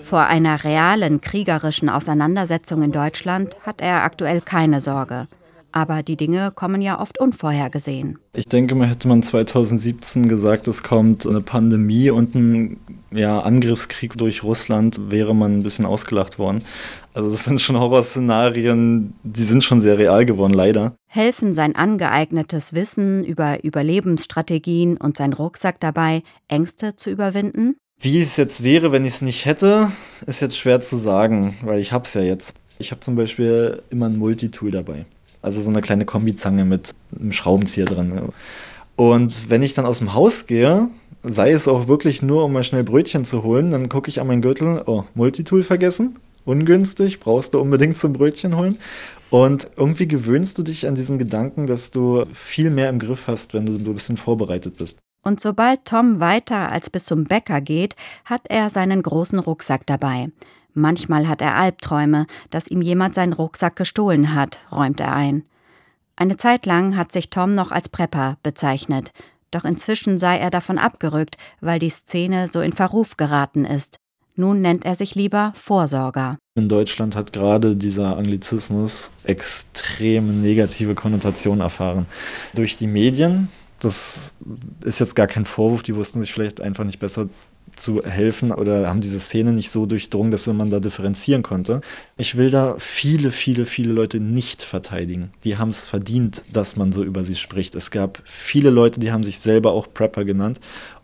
Vor 0.00 0.26
einer 0.26 0.64
realen 0.64 1.20
kriegerischen 1.20 1.88
Auseinandersetzung 1.88 2.82
in 2.82 2.92
Deutschland 2.92 3.56
hat 3.64 3.80
er 3.80 4.02
aktuell 4.02 4.40
keine 4.40 4.80
Sorge. 4.80 5.28
Aber 5.74 6.02
die 6.02 6.18
Dinge 6.18 6.52
kommen 6.54 6.82
ja 6.82 7.00
oft 7.00 7.18
unvorhergesehen. 7.18 8.18
Ich 8.34 8.46
denke 8.46 8.74
mal, 8.74 8.88
hätte 8.88 9.08
man 9.08 9.22
2017 9.22 10.28
gesagt, 10.28 10.68
es 10.68 10.82
kommt 10.82 11.26
eine 11.26 11.40
Pandemie 11.40 12.10
und 12.10 12.34
ein 12.34 12.76
ja, 13.10 13.40
Angriffskrieg 13.40 14.16
durch 14.18 14.42
Russland, 14.42 15.10
wäre 15.10 15.34
man 15.34 15.58
ein 15.58 15.62
bisschen 15.62 15.86
ausgelacht 15.86 16.38
worden. 16.38 16.64
Also 17.14 17.30
das 17.30 17.44
sind 17.44 17.60
schon 17.60 17.78
Horrorszenarien, 17.78 19.14
die 19.22 19.44
sind 19.44 19.64
schon 19.64 19.80
sehr 19.80 19.96
real 19.96 20.26
geworden, 20.26 20.52
leider. 20.52 20.94
Helfen 21.06 21.54
sein 21.54 21.74
angeeignetes 21.74 22.74
Wissen 22.74 23.24
über 23.24 23.64
Überlebensstrategien 23.64 24.98
und 24.98 25.16
sein 25.16 25.32
Rucksack 25.32 25.80
dabei, 25.80 26.22
Ängste 26.48 26.96
zu 26.96 27.10
überwinden? 27.10 27.76
Wie 28.04 28.20
es 28.20 28.36
jetzt 28.36 28.64
wäre, 28.64 28.90
wenn 28.90 29.04
ich 29.04 29.14
es 29.14 29.22
nicht 29.22 29.44
hätte, 29.44 29.92
ist 30.26 30.40
jetzt 30.40 30.56
schwer 30.56 30.80
zu 30.80 30.96
sagen, 30.96 31.56
weil 31.62 31.78
ich 31.78 31.92
es 31.92 32.14
ja 32.14 32.20
jetzt. 32.20 32.52
Ich 32.80 32.90
habe 32.90 33.00
zum 33.00 33.14
Beispiel 33.14 33.80
immer 33.90 34.06
ein 34.06 34.18
Multitool 34.18 34.72
dabei. 34.72 35.06
Also 35.40 35.60
so 35.60 35.70
eine 35.70 35.82
kleine 35.82 36.04
Kombizange 36.04 36.64
mit 36.64 36.90
einem 37.16 37.32
Schraubenzieher 37.32 37.84
drin. 37.84 38.32
Und 38.96 39.48
wenn 39.48 39.62
ich 39.62 39.74
dann 39.74 39.86
aus 39.86 39.98
dem 39.98 40.14
Haus 40.14 40.46
gehe, 40.46 40.88
sei 41.22 41.52
es 41.52 41.68
auch 41.68 41.86
wirklich 41.86 42.22
nur, 42.22 42.44
um 42.44 42.52
mal 42.52 42.64
schnell 42.64 42.82
Brötchen 42.82 43.24
zu 43.24 43.44
holen, 43.44 43.70
dann 43.70 43.88
gucke 43.88 44.08
ich 44.08 44.20
an 44.20 44.26
meinen 44.26 44.42
Gürtel, 44.42 44.82
oh, 44.84 45.04
Multitool 45.14 45.62
vergessen, 45.62 46.16
ungünstig, 46.44 47.20
brauchst 47.20 47.54
du 47.54 47.60
unbedingt 47.60 47.98
zum 47.98 48.14
Brötchen 48.14 48.56
holen. 48.56 48.78
Und 49.30 49.68
irgendwie 49.76 50.08
gewöhnst 50.08 50.58
du 50.58 50.64
dich 50.64 50.88
an 50.88 50.96
diesen 50.96 51.20
Gedanken, 51.20 51.68
dass 51.68 51.92
du 51.92 52.24
viel 52.34 52.70
mehr 52.70 52.88
im 52.88 52.98
Griff 52.98 53.28
hast, 53.28 53.54
wenn 53.54 53.66
du 53.66 53.74
ein 53.74 53.94
bisschen 53.94 54.16
vorbereitet 54.16 54.76
bist. 54.76 54.98
Und 55.22 55.40
sobald 55.40 55.84
Tom 55.84 56.20
weiter 56.20 56.70
als 56.70 56.90
bis 56.90 57.04
zum 57.04 57.24
Bäcker 57.24 57.60
geht, 57.60 57.94
hat 58.24 58.42
er 58.48 58.70
seinen 58.70 59.02
großen 59.02 59.38
Rucksack 59.38 59.86
dabei. 59.86 60.30
Manchmal 60.74 61.28
hat 61.28 61.42
er 61.42 61.56
Albträume, 61.56 62.26
dass 62.50 62.68
ihm 62.68 62.82
jemand 62.82 63.14
seinen 63.14 63.32
Rucksack 63.32 63.76
gestohlen 63.76 64.34
hat, 64.34 64.64
räumt 64.72 65.00
er 65.00 65.14
ein. 65.14 65.44
Eine 66.16 66.36
Zeit 66.36 66.66
lang 66.66 66.96
hat 66.96 67.12
sich 67.12 67.30
Tom 67.30 67.54
noch 67.54 67.72
als 67.72 67.88
Prepper 67.88 68.36
bezeichnet, 68.42 69.12
doch 69.50 69.64
inzwischen 69.64 70.18
sei 70.18 70.38
er 70.38 70.50
davon 70.50 70.78
abgerückt, 70.78 71.36
weil 71.60 71.78
die 71.78 71.90
Szene 71.90 72.48
so 72.48 72.60
in 72.60 72.72
Verruf 72.72 73.16
geraten 73.16 73.64
ist. 73.64 73.96
Nun 74.34 74.62
nennt 74.62 74.86
er 74.86 74.94
sich 74.94 75.14
lieber 75.14 75.52
Vorsorger. 75.54 76.38
In 76.54 76.68
Deutschland 76.68 77.14
hat 77.14 77.34
gerade 77.34 77.76
dieser 77.76 78.16
Anglizismus 78.16 79.10
extrem 79.24 80.40
negative 80.40 80.94
Konnotationen 80.94 81.60
erfahren. 81.60 82.06
Durch 82.54 82.76
die 82.78 82.86
Medien, 82.86 83.48
das 83.82 84.34
ist 84.84 85.00
jetzt 85.00 85.16
gar 85.16 85.26
kein 85.26 85.44
Vorwurf, 85.44 85.82
die 85.82 85.96
wussten 85.96 86.20
sich 86.20 86.32
vielleicht 86.32 86.60
einfach 86.60 86.84
nicht 86.84 87.00
besser 87.00 87.28
zu 87.74 88.02
helfen 88.04 88.52
oder 88.52 88.88
haben 88.88 89.00
diese 89.00 89.18
Szene 89.18 89.52
nicht 89.52 89.70
so 89.70 89.86
durchdrungen, 89.86 90.30
dass 90.30 90.46
man 90.46 90.70
da 90.70 90.78
differenzieren 90.78 91.42
konnte. 91.42 91.80
Ich 92.16 92.36
will 92.36 92.50
da 92.50 92.76
viele, 92.78 93.32
viele, 93.32 93.66
viele 93.66 93.92
Leute 93.92 94.20
nicht 94.20 94.62
verteidigen. 94.62 95.32
Die 95.42 95.56
haben 95.56 95.70
es 95.70 95.86
verdient, 95.86 96.44
dass 96.52 96.76
man 96.76 96.92
so 96.92 97.02
über 97.02 97.24
sie 97.24 97.34
spricht. 97.34 97.74
Es 97.74 97.90
gab 97.90 98.22
viele 98.24 98.70
Leute, 98.70 99.00
die 99.00 99.10
haben 99.10 99.24
sich 99.24 99.40
selber 99.40 99.72
auch 99.72 99.92
Prepper 99.92 100.24
genannt 100.24 100.60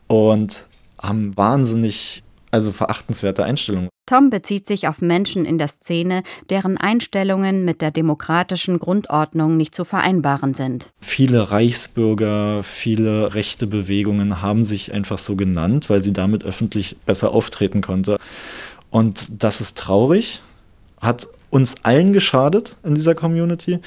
und 0.07 0.67
haben 1.01 1.37
wahnsinnig 1.37 2.23
also 2.51 2.73
verachtenswerte 2.73 3.45
Einstellungen. 3.45 3.89
Tom 4.09 4.31
bezieht 4.31 4.67
sich 4.67 4.89
auf 4.89 5.03
Menschen 5.03 5.45
in 5.45 5.59
der 5.59 5.69
Szene, 5.69 6.23
deren 6.49 6.79
Einstellungen 6.79 7.67
mit 7.67 7.83
der 7.83 7.91
demokratischen 7.91 8.79
Grundordnung 8.79 9.59
nicht 9.59 9.75
zu 9.75 9.85
vereinbaren 9.85 10.55
sind. 10.55 10.89
Viele 11.03 11.51
Reichsbürger, 11.51 12.63
viele 12.63 13.35
rechte 13.35 13.67
Bewegungen 13.67 14.41
haben 14.41 14.65
sich 14.65 14.95
einfach 14.95 15.19
so 15.19 15.37
genannt, 15.37 15.91
weil 15.91 16.01
sie 16.01 16.15
damit 16.15 16.43
öffentlich 16.43 16.97
besser 17.05 17.33
auftreten 17.33 17.83
konnte. 17.83 18.17
Und 18.89 19.27
das 19.43 19.61
ist 19.61 19.77
traurig, 19.77 20.41
hat 21.03 21.29
uns 21.51 21.75
allen 21.83 22.15
geschadet 22.15 22.79
in 22.85 22.95
dieser 22.95 23.15
Community. 23.15 23.79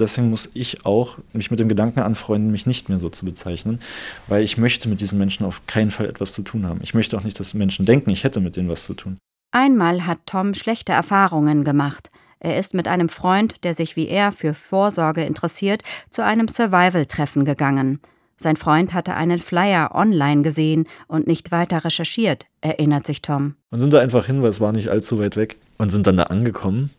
Deswegen 0.00 0.30
muss 0.30 0.48
ich 0.54 0.86
auch 0.86 1.18
mich 1.34 1.50
mit 1.50 1.60
dem 1.60 1.68
Gedanken 1.68 2.00
anfreunden, 2.00 2.50
mich 2.50 2.64
nicht 2.64 2.88
mehr 2.88 2.98
so 2.98 3.10
zu 3.10 3.26
bezeichnen, 3.26 3.80
weil 4.26 4.42
ich 4.42 4.56
möchte 4.56 4.88
mit 4.88 5.02
diesen 5.02 5.18
Menschen 5.18 5.44
auf 5.44 5.66
keinen 5.66 5.90
Fall 5.90 6.06
etwas 6.06 6.32
zu 6.32 6.40
tun 6.40 6.66
haben. 6.66 6.80
Ich 6.82 6.94
möchte 6.94 7.18
auch 7.18 7.24
nicht, 7.24 7.38
dass 7.38 7.52
Menschen 7.52 7.84
denken, 7.84 8.08
ich 8.08 8.24
hätte 8.24 8.40
mit 8.40 8.56
denen 8.56 8.70
was 8.70 8.86
zu 8.86 8.94
tun. 8.94 9.18
Einmal 9.58 10.04
hat 10.06 10.18
Tom 10.26 10.52
schlechte 10.52 10.92
Erfahrungen 10.92 11.64
gemacht. 11.64 12.10
Er 12.40 12.58
ist 12.58 12.74
mit 12.74 12.88
einem 12.88 13.08
Freund, 13.08 13.64
der 13.64 13.72
sich 13.72 13.96
wie 13.96 14.06
er 14.06 14.30
für 14.30 14.52
Vorsorge 14.52 15.24
interessiert, 15.24 15.82
zu 16.10 16.22
einem 16.22 16.46
Survival-Treffen 16.46 17.46
gegangen. 17.46 17.98
Sein 18.36 18.56
Freund 18.56 18.92
hatte 18.92 19.14
einen 19.14 19.38
Flyer 19.38 19.94
online 19.94 20.42
gesehen 20.42 20.84
und 21.08 21.26
nicht 21.26 21.52
weiter 21.52 21.86
recherchiert, 21.86 22.44
erinnert 22.60 23.06
sich 23.06 23.22
Tom. 23.22 23.54
Und 23.70 23.80
sind 23.80 23.94
da 23.94 24.00
einfach 24.00 24.26
hin, 24.26 24.42
weil 24.42 24.50
es 24.50 24.60
war 24.60 24.72
nicht 24.72 24.90
allzu 24.90 25.18
weit 25.20 25.36
weg 25.36 25.56
und 25.78 25.88
sind 25.88 26.06
dann 26.06 26.18
da 26.18 26.24
angekommen 26.24 26.90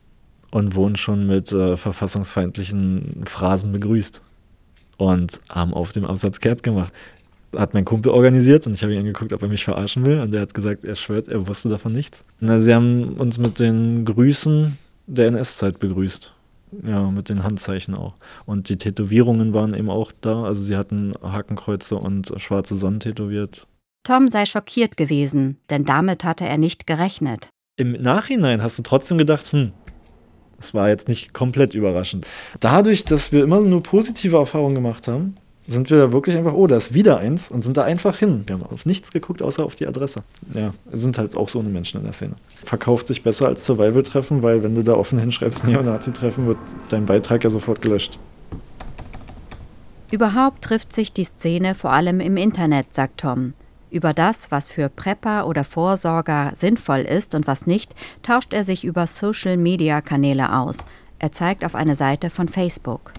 und 0.50 0.74
wurden 0.74 0.96
schon 0.96 1.28
mit 1.28 1.52
äh, 1.52 1.78
verfassungsfeindlichen 1.78 3.22
Phrasen 3.28 3.72
begrüßt 3.72 4.24
und 4.98 5.40
haben 5.48 5.76
auf 5.76 5.92
dem 5.92 6.06
Absatz 6.06 6.40
kehrt 6.40 6.64
gemacht. 6.64 6.92
Hat 7.56 7.74
mein 7.74 7.86
Kumpel 7.86 8.12
organisiert 8.12 8.68
und 8.68 8.74
ich 8.74 8.84
habe 8.84 8.94
ihn 8.94 9.00
angeguckt, 9.00 9.32
ob 9.34 9.42
er 9.42 9.48
mich 9.48 9.63
verarschen 9.63 10.06
will. 10.06 10.20
Und 10.20 10.32
der 10.32 10.42
hat 10.42 10.54
gesagt, 10.54 10.84
er 10.84 10.96
schwört, 10.96 11.27
er 11.27 11.48
wusste 11.48 11.70
davon 11.70 11.94
nichts. 11.94 12.25
Na, 12.39 12.60
sie 12.60 12.74
haben 12.74 13.13
uns 13.13 13.38
mit 13.38 13.60
den 13.60 14.06
Grüßen 14.06 14.77
der 15.08 15.27
NS-Zeit 15.27 15.80
begrüßt. 15.80 16.34
Ja, 16.84 17.10
mit 17.10 17.30
den 17.30 17.44
Handzeichen 17.44 17.96
auch. 17.96 18.16
Und 18.46 18.68
die 18.68 18.77
Tätowierungen 18.77 19.54
waren 19.54 19.74
eben 19.74 19.89
auch 19.89 20.12
da. 20.20 20.44
Also 20.44 20.62
sie 20.62 20.75
hatten 20.75 21.13
Hakenkreuze 21.22 21.96
und 21.96 22.34
schwarze 22.38 22.75
Sonnen 22.75 23.00
tätowiert. 23.00 23.68
Tom 24.04 24.27
sei 24.27 24.46
schockiert 24.46 24.98
gewesen, 24.98 25.58
denn 25.70 25.86
damit 25.86 26.24
hatte 26.24 26.46
er 26.46 26.58
nicht 26.58 26.88
gerechnet. 26.88 27.50
Im 27.77 27.94
Nachhinein 27.94 28.62
hast 28.62 28.77
du 28.77 28.84
trotzdem 28.84 29.18
gedacht, 29.18 29.51
hm, 29.51 29.72
das 30.58 30.74
war 30.74 30.89
jetzt 30.89 31.08
nicht 31.08 31.34
komplett 31.34 31.75
überraschend. 31.75 32.27
Dadurch, 32.60 33.06
dass 33.06 33.32
wir 33.32 33.44
immer 33.44 33.62
nur 33.62 33.84
positive 33.84 34.38
Erfahrungen 34.38 34.75
gemacht 34.75 35.08
haben, 35.08 35.36
sind 35.68 35.90
wir 35.90 35.98
da 35.98 36.12
wirklich 36.14 36.38
einfach, 36.38 36.54
oh, 36.54 36.66
da 36.66 36.78
ist 36.78 36.94
wieder 36.94 37.18
eins 37.18 37.52
und 37.52 37.62
sind 37.62 37.76
da 37.76 37.84
einfach 37.84 38.18
hin. 38.18 38.44
Wir 38.48 38.56
haben 38.56 38.64
auf 38.64 38.86
nichts 38.86 39.12
geguckt, 39.12 39.42
außer 39.42 39.66
auf 39.66 39.76
die 39.76 39.86
Adresse. 39.86 40.24
Ja, 40.54 40.74
sind 40.92 41.18
halt 41.18 41.36
auch 41.36 41.50
so 41.50 41.60
eine 41.60 41.70
Menschen 41.70 41.98
in 42.00 42.04
der 42.06 42.14
Szene. 42.14 42.36
Verkauft 42.64 43.08
sich 43.08 43.22
besser 43.22 43.48
als 43.48 43.66
Survival-Treffen, 43.66 44.42
weil 44.42 44.64
wenn 44.64 44.76
du 44.76 44.84
da 44.84 44.94
offen 44.94 45.20
hinschreibst, 45.20 45.64
Neonazi-Treffen, 45.66 46.48
wird 46.48 46.58
dein 46.90 47.06
Beitrag 47.06 47.44
ja 47.44 47.50
sofort 47.50 47.82
gelöscht. 47.82 48.18
Überhaupt 50.10 50.64
trifft 50.64 50.94
sich 50.94 51.12
die 51.12 51.26
Szene 51.26 51.76
vor 51.76 51.92
allem 51.92 52.22
im 52.22 52.38
Internet, 52.38 52.94
sagt 52.94 53.20
Tom. 53.20 53.54
Über 53.90 54.14
das, 54.14 54.52
was 54.52 54.70
für 54.70 54.90
Prepper 54.90 55.48
oder 55.48 55.66
Vorsorger 55.66 56.54
sinnvoll 56.56 57.00
ist 57.00 57.36
und 57.36 57.46
was 57.46 57.68
nicht, 57.68 57.94
tauscht 58.22 58.54
er 58.54 58.64
sich 58.64 58.86
über 58.86 59.06
Social-Media-Kanäle 59.06 60.58
aus. 60.58 60.86
Er 61.20 61.32
zeigt 61.32 61.66
auf 61.66 61.76
eine 61.76 61.96
Seite 61.96 62.30
von 62.30 62.48
Facebook. 62.48 63.12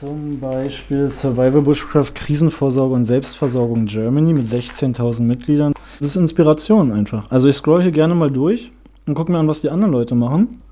Zum 0.00 0.40
Beispiel 0.40 1.10
Survival 1.10 1.60
Bushcraft 1.60 2.14
Krisenvorsorge 2.14 2.94
und 2.94 3.04
Selbstversorgung 3.04 3.84
Germany 3.84 4.32
mit 4.32 4.46
16.000 4.46 5.24
Mitgliedern. 5.24 5.74
Das 5.98 6.12
ist 6.12 6.16
Inspiration 6.16 6.90
einfach. 6.90 7.30
Also 7.30 7.48
ich 7.48 7.56
scroll 7.56 7.82
hier 7.82 7.92
gerne 7.92 8.14
mal 8.14 8.30
durch 8.30 8.72
und 9.04 9.12
gucke 9.12 9.30
mir 9.30 9.36
an, 9.36 9.46
was 9.46 9.60
die 9.60 9.68
anderen 9.68 9.92
Leute 9.92 10.14
machen 10.14 10.62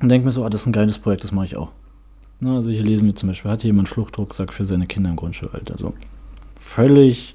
und 0.00 0.08
denke 0.08 0.24
mir 0.24 0.30
so, 0.30 0.44
ah, 0.44 0.50
das 0.50 0.60
ist 0.60 0.66
ein 0.68 0.72
geiles 0.72 1.00
Projekt, 1.00 1.24
das 1.24 1.32
mache 1.32 1.46
ich 1.46 1.56
auch. 1.56 1.72
Na, 2.38 2.54
also 2.54 2.70
hier 2.70 2.84
lesen 2.84 3.06
wir 3.06 3.16
zum 3.16 3.30
Beispiel, 3.30 3.50
hat 3.50 3.64
jemand 3.64 3.88
Fluchtrucksack 3.88 4.52
für 4.52 4.64
seine 4.64 4.86
Kinder 4.86 5.10
im 5.10 5.16
Grundschulalter. 5.16 5.74
So 5.76 5.92
völlig 6.54 7.34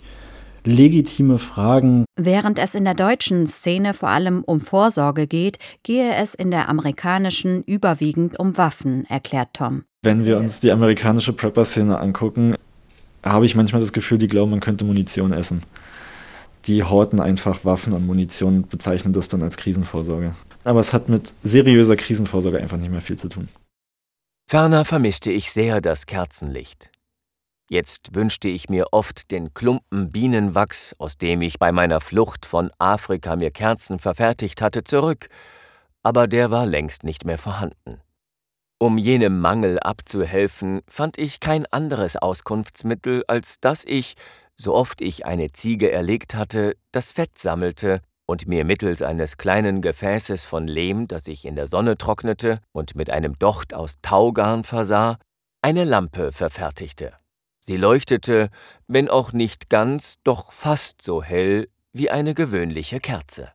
legitime 0.64 1.38
Fragen. 1.38 2.06
Während 2.18 2.60
es 2.60 2.76
in 2.76 2.86
der 2.86 2.94
deutschen 2.94 3.46
Szene 3.46 3.94
vor 3.94 4.08
allem 4.08 4.42
um 4.46 4.62
Vorsorge 4.62 5.28
geht, 5.28 5.60
gehe 5.84 6.16
es 6.16 6.34
in 6.34 6.50
der 6.50 6.70
amerikanischen 6.70 7.62
überwiegend 7.64 8.40
um 8.40 8.58
Waffen, 8.58 9.04
erklärt 9.10 9.50
Tom. 9.52 9.84
Wenn 10.06 10.24
wir 10.24 10.38
uns 10.38 10.60
die 10.60 10.72
amerikanische 10.72 11.34
Prepper-Szene 11.34 12.00
angucken, 12.00 12.54
habe 13.24 13.48
ich 13.48 13.56
manchmal 13.56 13.82
das 13.82 13.92
Gefühl, 13.92 14.20
die 14.20 14.28
glauben, 14.28 14.52
man 14.52 14.60
könnte 14.60 14.86
Munition 14.86 15.34
essen. 15.34 15.64
Die 16.68 16.84
horten 16.84 17.20
einfach 17.20 17.66
Waffen 17.66 17.92
und 17.92 18.06
Munition 18.06 18.58
und 18.58 18.70
bezeichnen 18.70 19.14
das 19.14 19.30
dann 19.30 19.42
als 19.42 19.58
Krisenvorsorge. 19.58 20.36
Aber 20.64 20.80
es 20.80 20.94
hat 20.94 21.10
mit 21.10 21.34
seriöser 21.42 21.96
Krisenvorsorge 21.96 22.60
einfach 22.60 22.78
nicht 22.78 22.92
mehr 22.92 23.02
viel 23.02 23.18
zu 23.18 23.30
tun. 23.30 23.50
Ferner 24.48 24.86
vermisste 24.86 25.32
ich 25.32 25.52
sehr 25.52 25.82
das 25.82 26.06
Kerzenlicht. 26.06 26.92
Jetzt 27.68 28.14
wünschte 28.14 28.48
ich 28.48 28.70
mir 28.70 28.86
oft 28.92 29.32
den 29.32 29.56
Klumpen 29.56 30.12
Bienenwachs, 30.12 30.94
aus 31.00 31.18
dem 31.18 31.42
ich 31.42 31.58
bei 31.58 31.72
meiner 31.72 32.00
Flucht 32.00 32.46
von 32.46 32.70
Afrika 32.78 33.36
mir 33.36 33.50
Kerzen 33.50 33.98
verfertigt 33.98 34.62
hatte, 34.62 34.84
zurück, 34.84 35.30
aber 36.04 36.28
der 36.28 36.52
war 36.52 36.68
längst 36.68 37.04
nicht 37.04 37.26
mehr 37.26 37.40
vorhanden. 37.40 38.05
Um 38.78 38.98
jenem 38.98 39.40
Mangel 39.40 39.80
abzuhelfen, 39.80 40.82
fand 40.88 41.18
ich 41.18 41.40
kein 41.40 41.66
anderes 41.68 42.18
Auskunftsmittel, 42.18 43.24
als 43.28 43.62
dass 43.62 43.86
ich, 43.86 44.16
so 44.58 44.76
oft 44.76 45.00
ich 45.00 45.26
eine 45.26 45.52
Ziege 45.54 45.92
erlegt 45.92 46.36
hatte, 46.36 46.76
das 46.92 47.14
Fett 47.14 47.38
sammelte 47.38 48.02
und 48.26 48.48
mir 48.48 48.66
mittels 48.66 49.02
eines 49.02 49.38
kleinen 49.38 49.82
Gefäßes 49.82 50.44
von 50.44 50.68
Lehm, 50.68 51.08
das 51.08 51.28
ich 51.28 51.46
in 51.46 51.56
der 51.56 51.68
Sonne 51.68 51.98
trocknete 51.98 52.60
und 52.74 52.96
mit 52.96 53.10
einem 53.10 53.40
Docht 53.40 53.74
aus 53.74 53.96
Taugarn 54.02 54.66
versah, 54.66 55.20
eine 55.62 55.86
Lampe 55.86 56.34
verfertigte. 56.34 57.14
Sie 57.62 57.78
leuchtete, 57.78 58.50
wenn 58.88 59.10
auch 59.10 59.32
nicht 59.32 59.70
ganz, 59.70 60.16
doch 60.26 60.52
fast 60.52 61.02
so 61.02 61.24
hell 61.24 61.70
wie 61.94 62.10
eine 62.10 62.34
gewöhnliche 62.34 63.00
Kerze. 63.00 63.54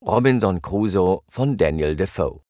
Robinson 0.00 0.62
Crusoe 0.62 1.22
von 1.28 1.56
Daniel 1.56 1.96
Defoe 1.96 2.42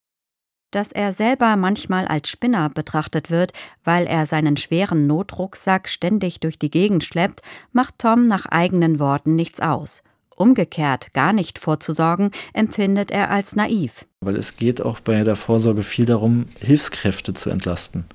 Dass 0.73 0.91
er 0.91 1.13
selber 1.13 1.57
manchmal 1.57 2.07
als 2.07 2.31
Spinner 2.31 2.71
betrachtet 2.71 3.31
wird, 3.31 3.53
weil 3.85 4.07
er 4.07 4.25
seinen 4.25 4.57
schweren 4.57 5.07
Notrucksack 5.07 5.89
ständig 5.89 6.41
durch 6.41 6.59
die 6.59 6.71
Gegend 6.71 7.05
schleppt, 7.05 7.43
macht 7.73 7.99
Tom 7.99 8.27
nach 8.27 8.47
eigenen 8.47 8.99
Worten 8.99 9.37
nichts 9.37 9.61
aus. 9.61 10.03
Umgekehrt 10.35 11.13
gar 11.13 11.35
nicht 11.35 11.59
vorzusorgen, 11.59 12.31
empfindet 12.55 13.11
er 13.11 13.31
als 13.31 13.55
naiv. 13.55 14.07
Weil 14.23 14.37
es 14.37 14.57
geht 14.57 14.81
auch 14.81 15.01
bei 15.01 15.23
der 15.25 15.37
Vorsorge 15.37 15.83
viel 15.83 16.07
darum, 16.07 16.47
Hilfskräfte 16.59 17.35
zu 17.35 17.51
entlasten. 17.51 18.07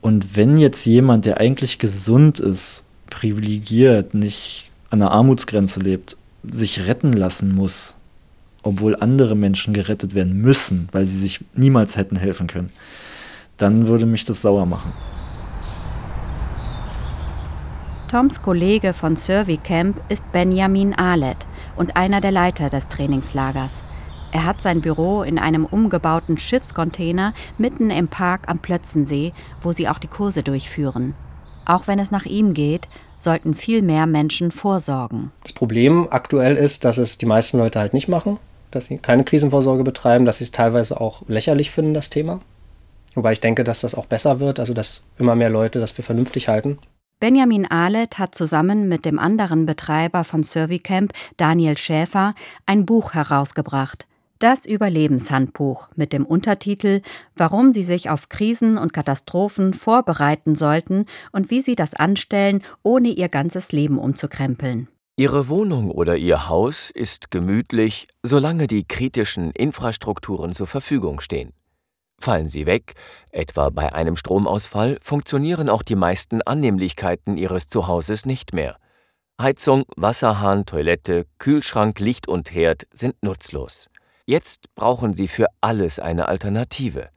Und 0.00 0.36
wenn 0.36 0.58
jetzt 0.58 0.84
jemand, 0.84 1.26
der 1.26 1.38
eigentlich 1.38 1.78
gesund 1.78 2.40
ist, 2.40 2.82
privilegiert, 3.08 4.14
nicht 4.14 4.68
an 4.90 4.98
der 4.98 5.12
Armutsgrenze 5.12 5.78
lebt, 5.78 6.16
sich 6.42 6.86
retten 6.86 7.12
lassen 7.12 7.54
muss, 7.54 7.94
obwohl 8.62 8.96
andere 8.96 9.34
Menschen 9.34 9.72
gerettet 9.72 10.14
werden 10.14 10.40
müssen, 10.40 10.88
weil 10.92 11.06
sie 11.06 11.18
sich 11.18 11.44
niemals 11.54 11.96
hätten 11.96 12.16
helfen 12.16 12.46
können, 12.46 12.70
dann 13.56 13.86
würde 13.86 14.06
mich 14.06 14.24
das 14.24 14.42
sauer 14.42 14.66
machen. 14.66 14.92
Toms 18.10 18.40
Kollege 18.40 18.94
von 18.94 19.16
Survey 19.16 19.58
Camp 19.58 20.00
ist 20.08 20.30
Benjamin 20.32 20.94
Ahlet 20.94 21.46
und 21.76 21.96
einer 21.96 22.22
der 22.22 22.32
Leiter 22.32 22.70
des 22.70 22.88
Trainingslagers. 22.88 23.82
Er 24.32 24.44
hat 24.44 24.62
sein 24.62 24.80
Büro 24.80 25.22
in 25.22 25.38
einem 25.38 25.64
umgebauten 25.64 26.38
Schiffscontainer 26.38 27.34
mitten 27.58 27.90
im 27.90 28.08
Park 28.08 28.48
am 28.48 28.60
Plötzensee, 28.60 29.32
wo 29.62 29.72
sie 29.72 29.88
auch 29.88 29.98
die 29.98 30.06
Kurse 30.06 30.42
durchführen. 30.42 31.14
Auch 31.64 31.86
wenn 31.86 31.98
es 31.98 32.10
nach 32.10 32.24
ihm 32.24 32.54
geht, 32.54 32.88
sollten 33.18 33.54
viel 33.54 33.82
mehr 33.82 34.06
Menschen 34.06 34.50
vorsorgen. 34.50 35.30
Das 35.42 35.52
Problem 35.52 36.08
aktuell 36.10 36.56
ist, 36.56 36.84
dass 36.84 36.98
es 36.98 37.18
die 37.18 37.26
meisten 37.26 37.58
Leute 37.58 37.78
halt 37.78 37.92
nicht 37.92 38.08
machen, 38.08 38.38
dass 38.70 38.86
sie 38.86 38.98
keine 38.98 39.24
Krisenvorsorge 39.24 39.84
betreiben, 39.84 40.24
dass 40.24 40.38
sie 40.38 40.44
es 40.44 40.52
teilweise 40.52 41.00
auch 41.00 41.22
lächerlich 41.28 41.70
finden, 41.70 41.94
das 41.94 42.10
Thema. 42.10 42.40
Wobei 43.14 43.32
ich 43.32 43.40
denke, 43.40 43.64
dass 43.64 43.80
das 43.80 43.94
auch 43.94 44.06
besser 44.06 44.40
wird, 44.40 44.60
also 44.60 44.74
dass 44.74 45.00
immer 45.18 45.34
mehr 45.34 45.50
Leute 45.50 45.80
das 45.80 45.90
für 45.90 46.02
vernünftig 46.02 46.48
halten. 46.48 46.78
Benjamin 47.20 47.68
Ahlet 47.68 48.18
hat 48.18 48.36
zusammen 48.36 48.88
mit 48.88 49.04
dem 49.04 49.18
anderen 49.18 49.66
Betreiber 49.66 50.22
von 50.22 50.44
Servicamp, 50.44 51.12
Daniel 51.36 51.76
Schäfer, 51.76 52.34
ein 52.64 52.86
Buch 52.86 53.14
herausgebracht. 53.14 54.06
Das 54.38 54.64
Überlebenshandbuch 54.66 55.88
mit 55.96 56.12
dem 56.12 56.24
Untertitel 56.24 57.02
Warum 57.34 57.72
Sie 57.72 57.82
sich 57.82 58.08
auf 58.08 58.28
Krisen 58.28 58.78
und 58.78 58.92
Katastrophen 58.92 59.74
vorbereiten 59.74 60.54
sollten 60.54 61.06
und 61.32 61.50
wie 61.50 61.60
Sie 61.60 61.74
das 61.74 61.94
anstellen, 61.94 62.62
ohne 62.84 63.08
Ihr 63.08 63.28
ganzes 63.28 63.72
Leben 63.72 63.98
umzukrempeln. 63.98 64.86
Ihre 65.18 65.48
Wohnung 65.48 65.90
oder 65.90 66.16
Ihr 66.16 66.48
Haus 66.48 66.90
ist 66.90 67.32
gemütlich, 67.32 68.06
solange 68.22 68.68
die 68.68 68.86
kritischen 68.86 69.50
Infrastrukturen 69.50 70.52
zur 70.52 70.68
Verfügung 70.68 71.18
stehen. 71.18 71.54
Fallen 72.20 72.46
sie 72.46 72.66
weg, 72.66 72.94
etwa 73.32 73.70
bei 73.70 73.92
einem 73.92 74.14
Stromausfall, 74.14 74.96
funktionieren 75.02 75.68
auch 75.70 75.82
die 75.82 75.96
meisten 75.96 76.40
Annehmlichkeiten 76.42 77.36
Ihres 77.36 77.66
Zuhauses 77.66 78.26
nicht 78.26 78.52
mehr. 78.52 78.76
Heizung, 79.42 79.82
Wasserhahn, 79.96 80.66
Toilette, 80.66 81.26
Kühlschrank, 81.38 81.98
Licht 81.98 82.28
und 82.28 82.54
Herd 82.54 82.86
sind 82.92 83.20
nutzlos. 83.20 83.88
Jetzt 84.24 84.72
brauchen 84.76 85.14
Sie 85.14 85.26
für 85.26 85.46
alles 85.60 85.98
eine 85.98 86.28
Alternative. 86.28 87.08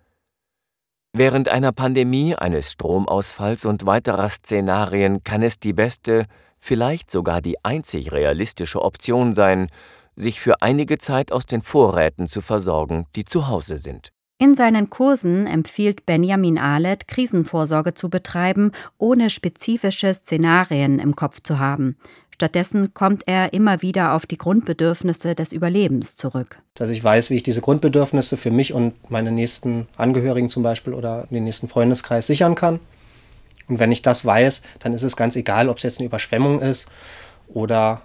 Während 1.13 1.49
einer 1.49 1.71
Pandemie, 1.71 2.33
eines 2.33 2.71
Stromausfalls 2.71 3.65
und 3.65 3.85
weiterer 3.85 4.29
Szenarien 4.29 5.23
kann 5.23 5.43
es 5.43 5.59
die 5.59 5.73
beste, 5.73 6.25
vielleicht 6.61 7.11
sogar 7.11 7.41
die 7.41 7.63
einzig 7.65 8.11
realistische 8.11 8.81
Option 8.81 9.33
sein, 9.33 9.67
sich 10.15 10.39
für 10.39 10.61
einige 10.61 10.97
Zeit 10.97 11.31
aus 11.31 11.45
den 11.45 11.61
Vorräten 11.61 12.27
zu 12.27 12.41
versorgen, 12.41 13.07
die 13.15 13.25
zu 13.25 13.47
Hause 13.47 13.77
sind. 13.77 14.11
In 14.37 14.55
seinen 14.55 14.89
Kursen 14.89 15.45
empfiehlt 15.45 16.05
Benjamin 16.05 16.57
Ahlet, 16.57 17.07
Krisenvorsorge 17.07 17.93
zu 17.93 18.09
betreiben, 18.09 18.71
ohne 18.97 19.29
spezifische 19.29 20.13
Szenarien 20.13 20.97
im 20.97 21.15
Kopf 21.15 21.41
zu 21.43 21.59
haben. 21.59 21.95
Stattdessen 22.33 22.95
kommt 22.95 23.21
er 23.27 23.53
immer 23.53 23.83
wieder 23.83 24.15
auf 24.15 24.25
die 24.25 24.39
Grundbedürfnisse 24.39 25.35
des 25.35 25.53
Überlebens 25.53 26.15
zurück. 26.15 26.59
Dass 26.73 26.89
ich 26.89 27.03
weiß, 27.03 27.29
wie 27.29 27.35
ich 27.35 27.43
diese 27.43 27.61
Grundbedürfnisse 27.61 28.35
für 28.35 28.49
mich 28.49 28.73
und 28.73 29.11
meine 29.11 29.31
nächsten 29.31 29.87
Angehörigen 29.95 30.49
zum 30.49 30.63
Beispiel 30.63 30.95
oder 30.95 31.27
den 31.29 31.43
nächsten 31.43 31.67
Freundeskreis 31.67 32.25
sichern 32.25 32.55
kann. 32.55 32.79
Und 33.71 33.79
wenn 33.79 33.93
ich 33.93 34.01
das 34.01 34.25
weiß, 34.25 34.63
dann 34.79 34.93
ist 34.93 35.03
es 35.03 35.15
ganz 35.15 35.37
egal, 35.37 35.69
ob 35.69 35.77
es 35.77 35.83
jetzt 35.83 35.99
eine 35.99 36.07
Überschwemmung 36.07 36.59
ist 36.59 36.89
oder 37.47 38.01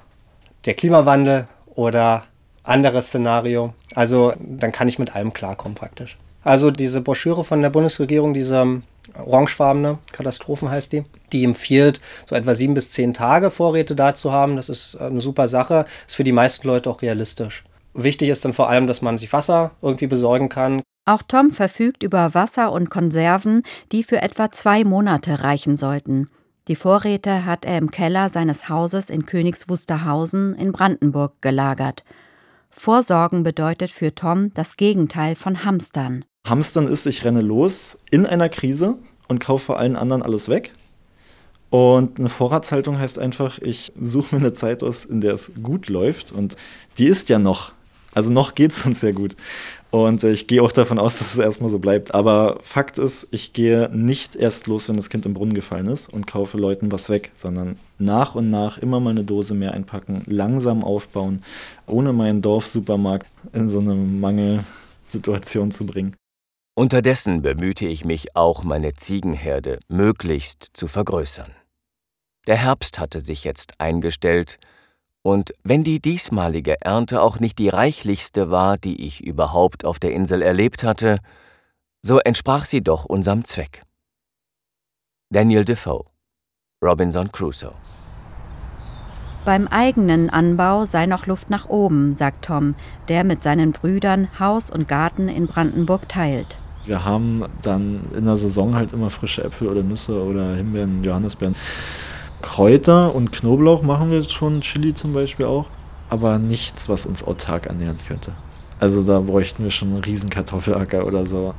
der 0.64 0.74
Klimawandel 0.74 1.48
oder 1.74 2.22
anderes 2.62 3.08
Szenario. 3.08 3.74
Also 3.92 4.32
dann 4.38 4.70
kann 4.70 4.86
ich 4.86 5.00
mit 5.00 5.16
allem 5.16 5.32
klarkommen 5.32 5.74
praktisch. 5.74 6.16
Also 6.44 6.70
diese 6.70 7.00
Broschüre 7.00 7.42
von 7.42 7.62
der 7.62 7.70
Bundesregierung, 7.70 8.32
diese 8.32 8.58
ähm, 8.58 8.84
orangefarbene, 9.24 9.98
Katastrophen 10.12 10.70
heißt 10.70 10.92
die, 10.92 11.04
die 11.32 11.42
empfiehlt, 11.42 12.00
so 12.26 12.36
etwa 12.36 12.54
sieben 12.54 12.74
bis 12.74 12.92
zehn 12.92 13.12
Tage 13.12 13.50
Vorräte 13.50 13.96
da 13.96 14.14
zu 14.14 14.30
haben. 14.30 14.54
Das 14.54 14.68
ist 14.68 14.94
eine 14.94 15.20
super 15.20 15.48
Sache, 15.48 15.86
ist 16.06 16.14
für 16.14 16.22
die 16.22 16.30
meisten 16.30 16.68
Leute 16.68 16.88
auch 16.88 17.02
realistisch. 17.02 17.64
Wichtig 17.92 18.28
ist 18.28 18.44
dann 18.44 18.52
vor 18.52 18.68
allem, 18.68 18.86
dass 18.86 19.02
man 19.02 19.18
sich 19.18 19.32
Wasser 19.32 19.72
irgendwie 19.82 20.06
besorgen 20.06 20.48
kann. 20.48 20.82
Auch 21.08 21.22
Tom 21.22 21.52
verfügt 21.52 22.02
über 22.02 22.34
Wasser 22.34 22.72
und 22.72 22.90
Konserven, 22.90 23.62
die 23.92 24.02
für 24.02 24.22
etwa 24.22 24.50
zwei 24.50 24.82
Monate 24.82 25.44
reichen 25.44 25.76
sollten. 25.76 26.28
Die 26.66 26.74
Vorräte 26.74 27.44
hat 27.44 27.64
er 27.64 27.78
im 27.78 27.92
Keller 27.92 28.28
seines 28.28 28.68
Hauses 28.68 29.08
in 29.08 29.24
Königs 29.24 29.68
Wusterhausen 29.68 30.56
in 30.56 30.72
Brandenburg 30.72 31.40
gelagert. 31.40 32.04
Vorsorgen 32.70 33.44
bedeutet 33.44 33.92
für 33.92 34.16
Tom 34.16 34.52
das 34.54 34.76
Gegenteil 34.76 35.36
von 35.36 35.64
Hamstern. 35.64 36.24
Hamstern 36.44 36.88
ist, 36.88 37.06
ich 37.06 37.24
renne 37.24 37.40
los 37.40 37.96
in 38.10 38.26
einer 38.26 38.48
Krise 38.48 38.96
und 39.28 39.38
kaufe 39.38 39.76
allen 39.76 39.94
anderen 39.94 40.22
alles 40.22 40.48
weg. 40.48 40.72
Und 41.70 42.18
eine 42.18 42.30
Vorratshaltung 42.30 42.98
heißt 42.98 43.20
einfach, 43.20 43.58
ich 43.60 43.92
suche 44.00 44.34
mir 44.34 44.40
eine 44.40 44.52
Zeit 44.52 44.82
aus, 44.82 45.04
in 45.04 45.20
der 45.20 45.34
es 45.34 45.52
gut 45.62 45.88
läuft. 45.88 46.32
Und 46.32 46.56
die 46.98 47.06
ist 47.06 47.28
ja 47.28 47.38
noch. 47.38 47.72
Also 48.12 48.32
noch 48.32 48.54
geht 48.54 48.72
es 48.72 48.84
uns 48.86 49.00
sehr 49.00 49.12
gut. 49.12 49.36
Und 49.90 50.24
äh, 50.24 50.32
ich 50.32 50.46
gehe 50.46 50.62
auch 50.62 50.72
davon 50.72 50.98
aus, 50.98 51.18
dass 51.18 51.34
es 51.34 51.38
erstmal 51.38 51.70
so 51.70 51.78
bleibt. 51.78 52.14
Aber 52.14 52.58
Fakt 52.62 52.98
ist, 52.98 53.28
ich 53.30 53.52
gehe 53.52 53.88
nicht 53.90 54.36
erst 54.36 54.66
los, 54.66 54.88
wenn 54.88 54.96
das 54.96 55.10
Kind 55.10 55.26
im 55.26 55.34
Brunnen 55.34 55.54
gefallen 55.54 55.86
ist 55.86 56.12
und 56.12 56.26
kaufe 56.26 56.58
Leuten 56.58 56.92
was 56.92 57.08
weg, 57.08 57.30
sondern 57.34 57.78
nach 57.98 58.34
und 58.34 58.50
nach 58.50 58.78
immer 58.78 59.00
mal 59.00 59.10
eine 59.10 59.24
Dose 59.24 59.54
mehr 59.54 59.72
einpacken, 59.72 60.22
langsam 60.26 60.84
aufbauen, 60.84 61.42
ohne 61.86 62.12
meinen 62.12 62.42
Dorfsupermarkt 62.42 63.26
in 63.52 63.68
so 63.68 63.78
eine 63.78 63.94
Mangelsituation 63.94 65.70
zu 65.70 65.86
bringen. 65.86 66.14
Unterdessen 66.74 67.40
bemühte 67.40 67.86
ich 67.86 68.04
mich 68.04 68.36
auch, 68.36 68.62
meine 68.62 68.94
Ziegenherde 68.94 69.78
möglichst 69.88 70.68
zu 70.74 70.88
vergrößern. 70.88 71.50
Der 72.46 72.56
Herbst 72.56 72.98
hatte 72.98 73.20
sich 73.20 73.44
jetzt 73.44 73.80
eingestellt, 73.80 74.58
und 75.26 75.52
wenn 75.64 75.82
die 75.82 75.98
diesmalige 75.98 76.80
Ernte 76.82 77.20
auch 77.20 77.40
nicht 77.40 77.58
die 77.58 77.68
reichlichste 77.68 78.48
war, 78.48 78.78
die 78.78 79.04
ich 79.04 79.24
überhaupt 79.24 79.84
auf 79.84 79.98
der 79.98 80.12
Insel 80.12 80.40
erlebt 80.40 80.84
hatte, 80.84 81.18
so 82.00 82.20
entsprach 82.20 82.64
sie 82.64 82.80
doch 82.80 83.06
unserem 83.06 83.44
Zweck. 83.44 83.82
Daniel 85.30 85.64
Defoe 85.64 86.04
Robinson 86.80 87.32
Crusoe 87.32 87.74
beim 89.44 89.66
eigenen 89.68 90.30
Anbau 90.30 90.84
sei 90.84 91.06
noch 91.06 91.26
Luft 91.26 91.50
nach 91.50 91.68
oben, 91.68 92.14
sagt 92.14 92.44
Tom, 92.44 92.74
der 93.08 93.22
mit 93.22 93.42
seinen 93.44 93.72
Brüdern 93.72 94.28
Haus 94.40 94.70
und 94.70 94.88
Garten 94.88 95.28
in 95.28 95.46
Brandenburg 95.46 96.08
teilt. 96.08 96.56
Wir 96.84 97.04
haben 97.04 97.44
dann 97.62 98.00
in 98.16 98.26
der 98.26 98.36
Saison 98.36 98.74
halt 98.74 98.92
immer 98.92 99.10
frische 99.10 99.44
Äpfel 99.44 99.68
oder 99.68 99.82
Nüsse 99.82 100.20
oder 100.20 100.54
Himbeeren, 100.54 101.02
Johannisbeeren. 101.02 101.56
Kräuter 102.42 103.14
und 103.14 103.32
Knoblauch 103.32 103.82
machen 103.82 104.10
wir 104.10 104.22
schon, 104.24 104.60
Chili 104.60 104.94
zum 104.94 105.12
Beispiel 105.12 105.46
auch, 105.46 105.66
aber 106.10 106.38
nichts, 106.38 106.88
was 106.88 107.06
uns 107.06 107.22
autark 107.22 107.66
ernähren 107.66 107.98
könnte. 108.06 108.32
Also 108.78 109.02
da 109.02 109.20
bräuchten 109.20 109.64
wir 109.64 109.70
schon 109.70 109.88
einen 109.88 110.04
riesen 110.04 110.28
Kartoffelacker 110.28 111.06
oder 111.06 111.26
so. 111.26 111.54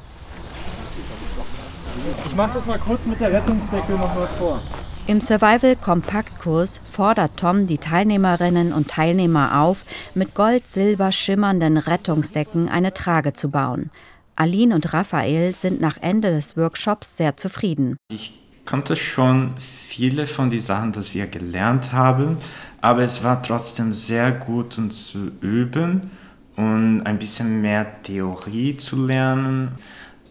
Ich 2.26 2.36
mache 2.36 2.52
das 2.56 2.66
mal 2.66 2.80
kurz 2.80 3.06
mit 3.06 3.20
der 3.20 3.34
Rettungsdecke 3.34 3.94
nochmal 3.94 4.28
vor. 4.38 4.62
Im 5.08 5.22
Survival-Kompaktkurs 5.22 6.82
fordert 6.90 7.38
Tom 7.38 7.66
die 7.66 7.78
Teilnehmerinnen 7.78 8.74
und 8.74 8.90
Teilnehmer 8.90 9.62
auf, 9.62 9.86
mit 10.14 10.36
gold-silber 10.36 11.12
schimmernden 11.12 11.78
Rettungsdecken 11.78 12.68
eine 12.68 12.94
Trage 12.94 13.34
zu 13.34 13.50
bauen. 13.50 13.90
Aline 14.36 14.76
und 14.76 14.94
Raphael 14.94 15.56
sind 15.56 15.82
nach 15.82 15.98
Ende 16.02 16.32
des 16.32 16.58
Workshops 16.58 17.18
sehr 17.18 17.38
zufrieden. 17.38 17.96
Ich 18.10 18.34
konnte 18.68 18.96
schon 18.96 19.56
viele 19.58 20.28
von 20.28 20.52
den 20.52 20.60
Sachen, 20.60 20.92
die 20.92 21.14
wir 21.14 21.28
gelernt 21.28 21.92
haben, 21.92 22.38
aber 22.82 23.02
es 23.02 23.24
war 23.24 23.42
trotzdem 23.42 23.94
sehr 23.94 24.32
gut, 24.32 24.78
uns 24.78 25.08
zu 25.08 25.32
üben 25.42 26.12
und 26.56 27.02
ein 27.04 27.18
bisschen 27.18 27.62
mehr 27.62 28.04
Theorie 28.04 28.78
zu 28.78 29.08
lernen. 29.08 29.72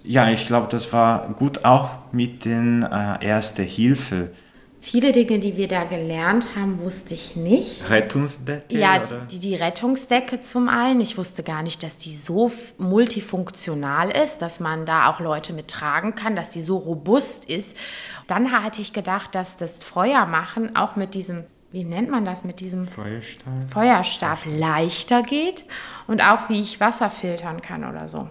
Ja, 0.04 0.28
ich 0.28 0.46
glaube, 0.46 0.68
das 0.70 0.92
war 0.92 1.28
gut 1.30 1.64
auch 1.64 1.90
mit 2.12 2.44
den 2.44 2.84
äh, 2.84 3.24
Erste 3.24 3.62
Hilfe. 3.62 4.30
Viele 4.88 5.10
Dinge, 5.10 5.40
die 5.40 5.56
wir 5.56 5.66
da 5.66 5.82
gelernt 5.82 6.54
haben, 6.54 6.78
wusste 6.78 7.12
ich 7.12 7.34
nicht. 7.34 7.90
Rettungsdecke? 7.90 8.78
Ja, 8.78 9.00
die, 9.00 9.40
die 9.40 9.56
Rettungsdecke 9.56 10.42
zum 10.42 10.68
einen. 10.68 11.00
Ich 11.00 11.18
wusste 11.18 11.42
gar 11.42 11.64
nicht, 11.64 11.82
dass 11.82 11.96
die 11.96 12.14
so 12.14 12.52
multifunktional 12.78 14.12
ist, 14.12 14.38
dass 14.42 14.60
man 14.60 14.86
da 14.86 15.10
auch 15.10 15.18
Leute 15.18 15.52
mittragen 15.54 16.14
kann, 16.14 16.36
dass 16.36 16.50
die 16.50 16.62
so 16.62 16.76
robust 16.76 17.50
ist. 17.50 17.76
Dann 18.28 18.52
hatte 18.52 18.80
ich 18.80 18.92
gedacht, 18.92 19.34
dass 19.34 19.56
das 19.56 19.76
Feuermachen 19.78 20.76
auch 20.76 20.94
mit 20.94 21.14
diesem 21.14 21.42
wie 21.72 21.82
nennt 21.82 22.08
man 22.08 22.24
das, 22.24 22.44
mit 22.44 22.60
diesem 22.60 22.86
Feuerstab, 22.86 23.52
Feuerstab 23.68 24.38
leichter 24.46 25.24
geht 25.24 25.64
und 26.06 26.20
auch 26.20 26.48
wie 26.48 26.60
ich 26.60 26.78
Wasser 26.78 27.10
filtern 27.10 27.60
kann 27.60 27.84
oder 27.84 28.08
so. 28.08 28.28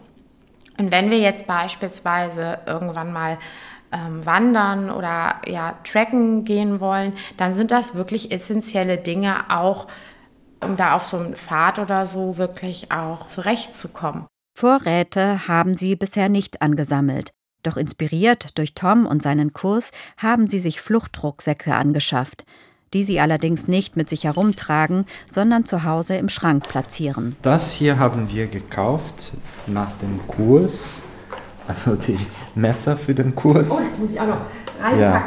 Und 0.78 0.92
wenn 0.92 1.12
wir 1.12 1.20
jetzt 1.20 1.48
beispielsweise 1.48 2.60
irgendwann 2.66 3.14
mal 3.14 3.38
ähm, 3.96 4.26
wandern 4.26 4.92
oder 4.92 5.36
ja, 5.48 5.78
tracken 5.84 6.44
gehen 6.44 6.80
wollen, 6.80 7.14
dann 7.38 7.56
sind 7.56 7.72
das 7.72 7.96
wirklich 7.96 8.32
essentielle 8.32 8.98
Dinge 8.98 9.50
auch, 9.50 9.88
um 10.62 10.76
da 10.76 10.96
auf 10.96 11.08
so 11.08 11.18
einem 11.18 11.36
Pfad 11.36 11.80
oder 11.80 12.06
so 12.06 12.38
wirklich 12.38 12.92
auch 12.92 13.28
zurechtzukommen. 13.28 14.26
Vorräte 14.58 15.48
haben 15.48 15.76
sie 15.76 15.96
bisher 15.96 16.30
nicht 16.30 16.62
angesammelt. 16.62 17.32
Doch 17.64 17.78
inspiriert 17.78 18.58
durch 18.58 18.76
Tom 18.76 19.06
und 19.06 19.24
seinen 19.24 19.52
Kurs 19.52 19.92
haben 20.18 20.48
sie 20.48 20.60
sich 20.60 20.82
Fluchtrucksäcke 20.82 21.74
angeschafft 21.74 22.46
die 22.96 23.04
sie 23.04 23.20
allerdings 23.20 23.68
nicht 23.68 23.98
mit 23.98 24.10
sich 24.10 24.24
herumtragen, 24.24 25.06
sondern 25.30 25.66
zu 25.66 25.84
Hause 25.84 26.16
im 26.16 26.30
Schrank 26.30 26.66
platzieren. 26.68 27.36
Das 27.42 27.74
hier 27.74 28.00
haben 28.00 28.30
wir 28.32 28.48
gekauft 28.48 29.34
nach 29.68 29.92
dem 29.98 30.26
Kurs, 30.28 31.02
also 31.68 31.96
die 31.96 32.18
Messer 32.54 32.96
für 32.98 33.14
den 33.14 33.36
Kurs. 33.36 33.70
Oh, 33.72 33.80
das 33.80 33.98
muss 33.98 34.12
ich 34.14 34.20
auch 34.20 34.28
noch 34.28 34.42
reinpacken. 34.80 35.00
Ja. 35.00 35.26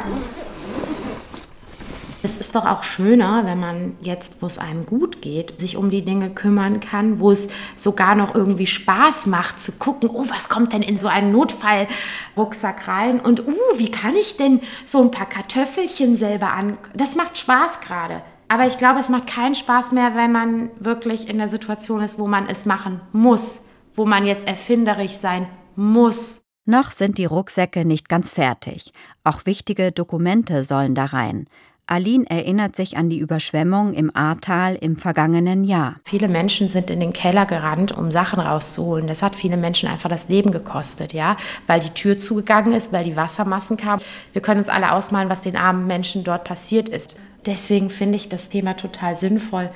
Es 2.21 2.37
ist 2.37 2.53
doch 2.53 2.65
auch 2.65 2.83
schöner, 2.83 3.45
wenn 3.45 3.61
man 3.61 3.95
jetzt, 4.01 4.33
wo 4.41 4.47
es 4.47 4.57
einem 4.57 4.85
gut 4.85 5.21
geht, 5.21 5.57
sich 5.61 5.77
um 5.77 5.89
die 5.89 6.03
Dinge 6.03 6.29
kümmern 6.29 6.81
kann, 6.81 7.21
wo 7.21 7.31
es 7.31 7.47
sogar 7.77 8.15
noch 8.15 8.35
irgendwie 8.35 8.67
Spaß 8.67 9.25
macht 9.25 9.61
zu 9.61 9.71
gucken, 9.71 10.09
oh, 10.11 10.25
was 10.27 10.49
kommt 10.49 10.73
denn 10.73 10.81
in 10.81 10.97
so 10.97 11.07
einen 11.07 11.31
Notfallrucksack 11.31 12.89
rein 12.89 13.21
und 13.21 13.47
uh, 13.47 13.55
wie 13.77 13.89
kann 13.89 14.17
ich 14.17 14.35
denn 14.35 14.59
so 14.85 15.01
ein 15.01 15.11
paar 15.11 15.27
Kartoffelchen 15.27 16.17
selber 16.17 16.51
an. 16.51 16.77
Das 16.93 17.15
macht 17.15 17.37
Spaß 17.37 17.79
gerade. 17.79 18.21
Aber 18.49 18.65
ich 18.65 18.77
glaube, 18.77 18.99
es 18.99 19.07
macht 19.07 19.27
keinen 19.27 19.55
Spaß 19.55 19.93
mehr, 19.93 20.15
wenn 20.15 20.31
man 20.33 20.71
wirklich 20.79 21.29
in 21.29 21.37
der 21.37 21.47
Situation 21.47 22.01
ist, 22.01 22.19
wo 22.19 22.27
man 22.27 22.49
es 22.49 22.65
machen 22.65 22.99
muss, 23.13 23.63
wo 23.95 24.05
man 24.05 24.25
jetzt 24.25 24.45
erfinderisch 24.45 25.13
sein 25.13 25.47
muss. 25.79 26.41
Noch 26.65 26.91
sind 26.91 27.17
die 27.17 27.25
Rucksäcke 27.25 27.85
nicht 27.85 28.09
ganz 28.09 28.31
fertig. 28.31 28.93
Auch 29.23 29.45
wichtige 29.45 29.91
Dokumente 29.91 30.63
sollen 30.63 30.93
da 30.93 31.05
rein. 31.05 31.47
Aline 31.87 32.29
erinnert 32.29 32.75
sich 32.75 32.97
an 32.97 33.09
die 33.09 33.17
Überschwemmung 33.17 33.93
im 33.93 34.15
Ahrtal 34.15 34.75
im 34.75 34.95
vergangenen 34.95 35.63
Jahr. 35.63 35.95
Viele 36.05 36.27
Menschen 36.27 36.67
sind 36.67 36.91
in 36.91 36.99
den 36.99 37.13
Keller 37.13 37.47
gerannt, 37.47 37.97
um 37.97 38.11
Sachen 38.11 38.39
rauszuholen. 38.39 39.07
Das 39.07 39.23
hat 39.23 39.35
viele 39.35 39.57
Menschen 39.57 39.89
einfach 39.89 40.09
das 40.09 40.29
Leben 40.29 40.51
gekostet, 40.51 41.13
ja, 41.13 41.35
weil 41.65 41.79
die 41.79 41.89
Tür 41.89 42.19
zugegangen 42.19 42.73
ist, 42.73 42.91
weil 42.91 43.05
die 43.05 43.15
Wassermassen 43.15 43.75
kamen. 43.75 44.03
Wir 44.33 44.43
können 44.43 44.59
uns 44.59 44.69
alle 44.69 44.91
ausmalen, 44.91 45.29
was 45.29 45.41
den 45.41 45.57
armen 45.57 45.87
Menschen 45.87 46.23
dort 46.23 46.43
passiert 46.43 46.89
ist. 46.89 47.15
Deswegen 47.47 47.89
finde 47.89 48.17
ich 48.17 48.29
das 48.29 48.49
Thema 48.49 48.77
total 48.77 49.17
sinnvoll 49.17 49.71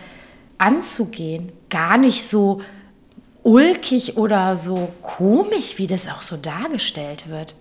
anzugehen. 0.59 1.51
Gar 1.69 1.97
nicht 1.97 2.29
so 2.29 2.61
ulkig 3.43 4.17
oder 4.17 4.57
so 4.57 4.91
komisch, 5.01 5.77
wie 5.77 5.87
das 5.87 6.07
auch 6.07 6.21
so 6.21 6.37
dargestellt 6.37 7.29
wird. 7.29 7.55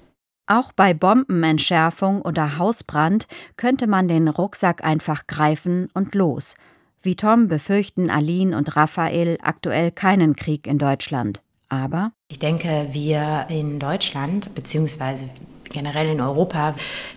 Auch 0.46 0.72
bei 0.72 0.92
Bombenentschärfung 0.92 2.22
oder 2.22 2.58
Hausbrand 2.58 3.26
könnte 3.56 3.86
man 3.86 4.08
den 4.08 4.28
Rucksack 4.28 4.84
einfach 4.84 5.26
greifen 5.26 5.88
und 5.94 6.14
los. 6.14 6.56
Wie 7.00 7.16
Tom 7.16 7.48
befürchten 7.48 8.10
Aline 8.10 8.56
und 8.56 8.76
Raphael 8.76 9.38
aktuell 9.42 9.90
keinen 9.90 10.36
Krieg 10.36 10.66
in 10.66 10.78
Deutschland. 10.78 11.42
Aber 11.68 12.12
ich 12.28 12.38
denke, 12.38 12.88
wir 12.92 13.46
in 13.48 13.78
Deutschland 13.78 14.54
beziehungsweise 14.54 15.28
generell 15.64 16.08
in 16.08 16.20
Europa 16.20 16.74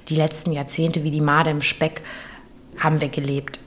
die 0.08 0.16
letzten 0.16 0.54
Jahrzehnte 0.54 1.04
wie 1.04 1.12
die 1.12 1.22
Made 1.22 1.50
im 1.50 1.62
Speck 1.62 2.02
haben 2.80 3.02
wir 3.02 3.10
gelebt. 3.10 3.60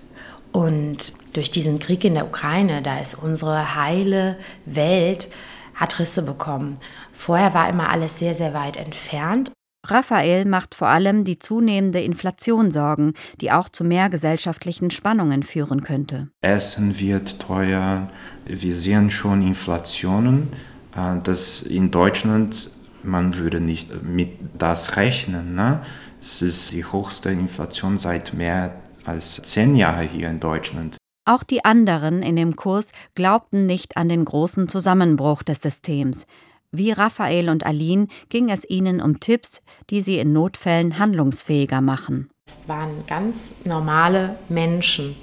Und 0.52 1.12
durch 1.32 1.50
diesen 1.50 1.78
Krieg 1.78 2.04
in 2.04 2.14
der 2.14 2.26
Ukraine, 2.26 2.82
da 2.82 2.98
ist 2.98 3.14
unsere 3.14 3.74
heile 3.74 4.36
Welt 4.64 5.28
hat 5.74 5.98
Risse 5.98 6.22
bekommen. 6.22 6.78
Vorher 7.12 7.54
war 7.54 7.68
immer 7.68 7.88
alles 7.88 8.18
sehr, 8.18 8.34
sehr 8.34 8.52
weit 8.52 8.76
entfernt. 8.76 9.52
Raphael 9.86 10.44
macht 10.44 10.74
vor 10.74 10.88
allem 10.88 11.24
die 11.24 11.38
zunehmende 11.38 12.00
Inflation 12.00 12.70
Sorgen, 12.70 13.14
die 13.40 13.52
auch 13.52 13.68
zu 13.68 13.84
mehr 13.84 14.10
gesellschaftlichen 14.10 14.90
Spannungen 14.90 15.42
führen 15.42 15.82
könnte. 15.82 16.28
Essen 16.40 16.98
wird 16.98 17.38
teuer. 17.38 18.10
Wir 18.44 18.74
sehen 18.74 19.10
schon 19.10 19.40
Inflationen, 19.40 20.48
äh, 20.94 21.16
dass 21.22 21.62
in 21.62 21.90
Deutschland 21.90 22.70
man 23.02 23.36
würde 23.36 23.60
nicht 23.60 24.02
mit 24.02 24.30
das 24.58 24.96
rechnen. 24.96 25.54
Ne? 25.54 25.82
Es 26.20 26.42
ist 26.42 26.72
die 26.72 26.84
höchste 26.84 27.30
Inflation 27.30 27.98
seit 27.98 28.34
mehr 28.34 28.74
als 29.04 29.40
zehn 29.42 29.76
Jahren 29.76 30.08
hier 30.08 30.28
in 30.28 30.40
Deutschland. 30.40 30.97
Auch 31.28 31.42
die 31.42 31.62
anderen 31.62 32.22
in 32.22 32.36
dem 32.36 32.56
Kurs 32.56 32.90
glaubten 33.14 33.66
nicht 33.66 33.98
an 33.98 34.08
den 34.08 34.24
großen 34.24 34.66
Zusammenbruch 34.66 35.42
des 35.42 35.60
Systems. 35.60 36.26
Wie 36.70 36.90
Raphael 36.90 37.50
und 37.50 37.66
Aline 37.66 38.06
ging 38.30 38.48
es 38.48 38.66
ihnen 38.66 39.02
um 39.02 39.20
Tipps, 39.20 39.62
die 39.90 40.00
sie 40.00 40.20
in 40.20 40.32
Notfällen 40.32 40.98
handlungsfähiger 40.98 41.82
machen. 41.82 42.30
Es 42.46 42.66
waren 42.66 43.04
ganz 43.06 43.50
normale 43.66 44.38
Menschen. 44.48 45.16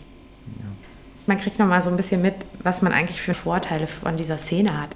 Man 1.25 1.39
kriegt 1.39 1.57
noch 1.57 1.65
mal 1.65 1.81
so 1.81 1.89
ein 1.89 1.97
bisschen 1.97 2.21
mit, 2.21 2.35
was 2.61 2.83
man 2.83 2.93
eigentlich 2.93 3.19
für 3.19 3.33
Vorteile 3.33 3.87
von 3.87 4.15
dieser 4.15 4.37
Szene 4.37 4.79
hat. 4.79 4.95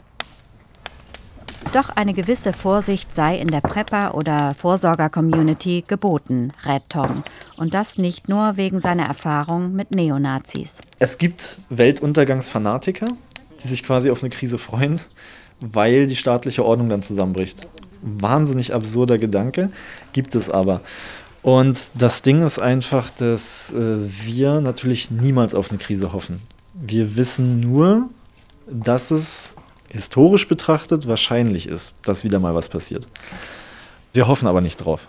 Doch 1.74 1.90
eine 1.90 2.14
gewisse 2.14 2.52
Vorsicht 2.52 3.14
sei 3.14 3.38
in 3.38 3.48
der 3.48 3.62
Prepper- 3.62 4.16
oder 4.16 4.56
Vorsorger-Community 4.56 5.84
geboten, 5.88 6.52
rät 6.66 6.84
Tom. 6.90 7.24
Und 7.58 7.74
das 7.74 7.98
nicht 7.98 8.28
nur 8.28 8.58
wegen 8.58 8.80
seiner 8.80 9.06
Erfahrung 9.06 9.74
mit 9.74 9.92
Neonazis. 9.92 10.82
Es 10.98 11.18
gibt 11.18 11.60
Weltuntergangsfanatiker, 11.70 13.08
die 13.64 13.68
sich 13.68 13.84
quasi 13.84 14.10
auf 14.10 14.24
eine 14.24 14.32
Krise 14.32 14.58
freuen 14.58 15.00
weil 15.62 16.08
die 16.08 16.16
staatliche 16.16 16.64
Ordnung 16.64 16.90
dann 16.90 17.04
zusammenbricht. 17.04 17.68
Wahnsinnig 18.02 18.74
absurder 18.74 19.18
Gedanke, 19.18 19.72
gibt 20.14 20.36
es 20.36 20.50
aber. 20.50 20.82
Und 21.42 21.92
das 21.94 22.22
Ding 22.22 22.42
ist 22.42 22.60
einfach, 22.60 23.10
dass 23.12 23.72
äh, 23.72 23.98
wir 24.24 24.62
natürlich 24.62 25.12
niemals 25.12 25.54
auf 25.54 25.70
eine 25.70 25.80
Krise 25.80 26.14
hoffen. 26.14 26.42
Wir 26.74 27.16
wissen 27.16 27.60
nur, 27.60 28.10
dass 28.68 29.12
es 29.12 29.54
historisch 29.90 30.48
betrachtet 30.48 31.08
wahrscheinlich 31.08 31.68
ist, 31.68 31.94
dass 32.04 32.24
wieder 32.24 32.40
mal 32.40 32.56
was 32.56 32.70
passiert. 32.70 33.06
Wir 34.14 34.28
hoffen 34.28 34.48
aber 34.48 34.62
nicht 34.62 34.78
drauf. 34.78 35.06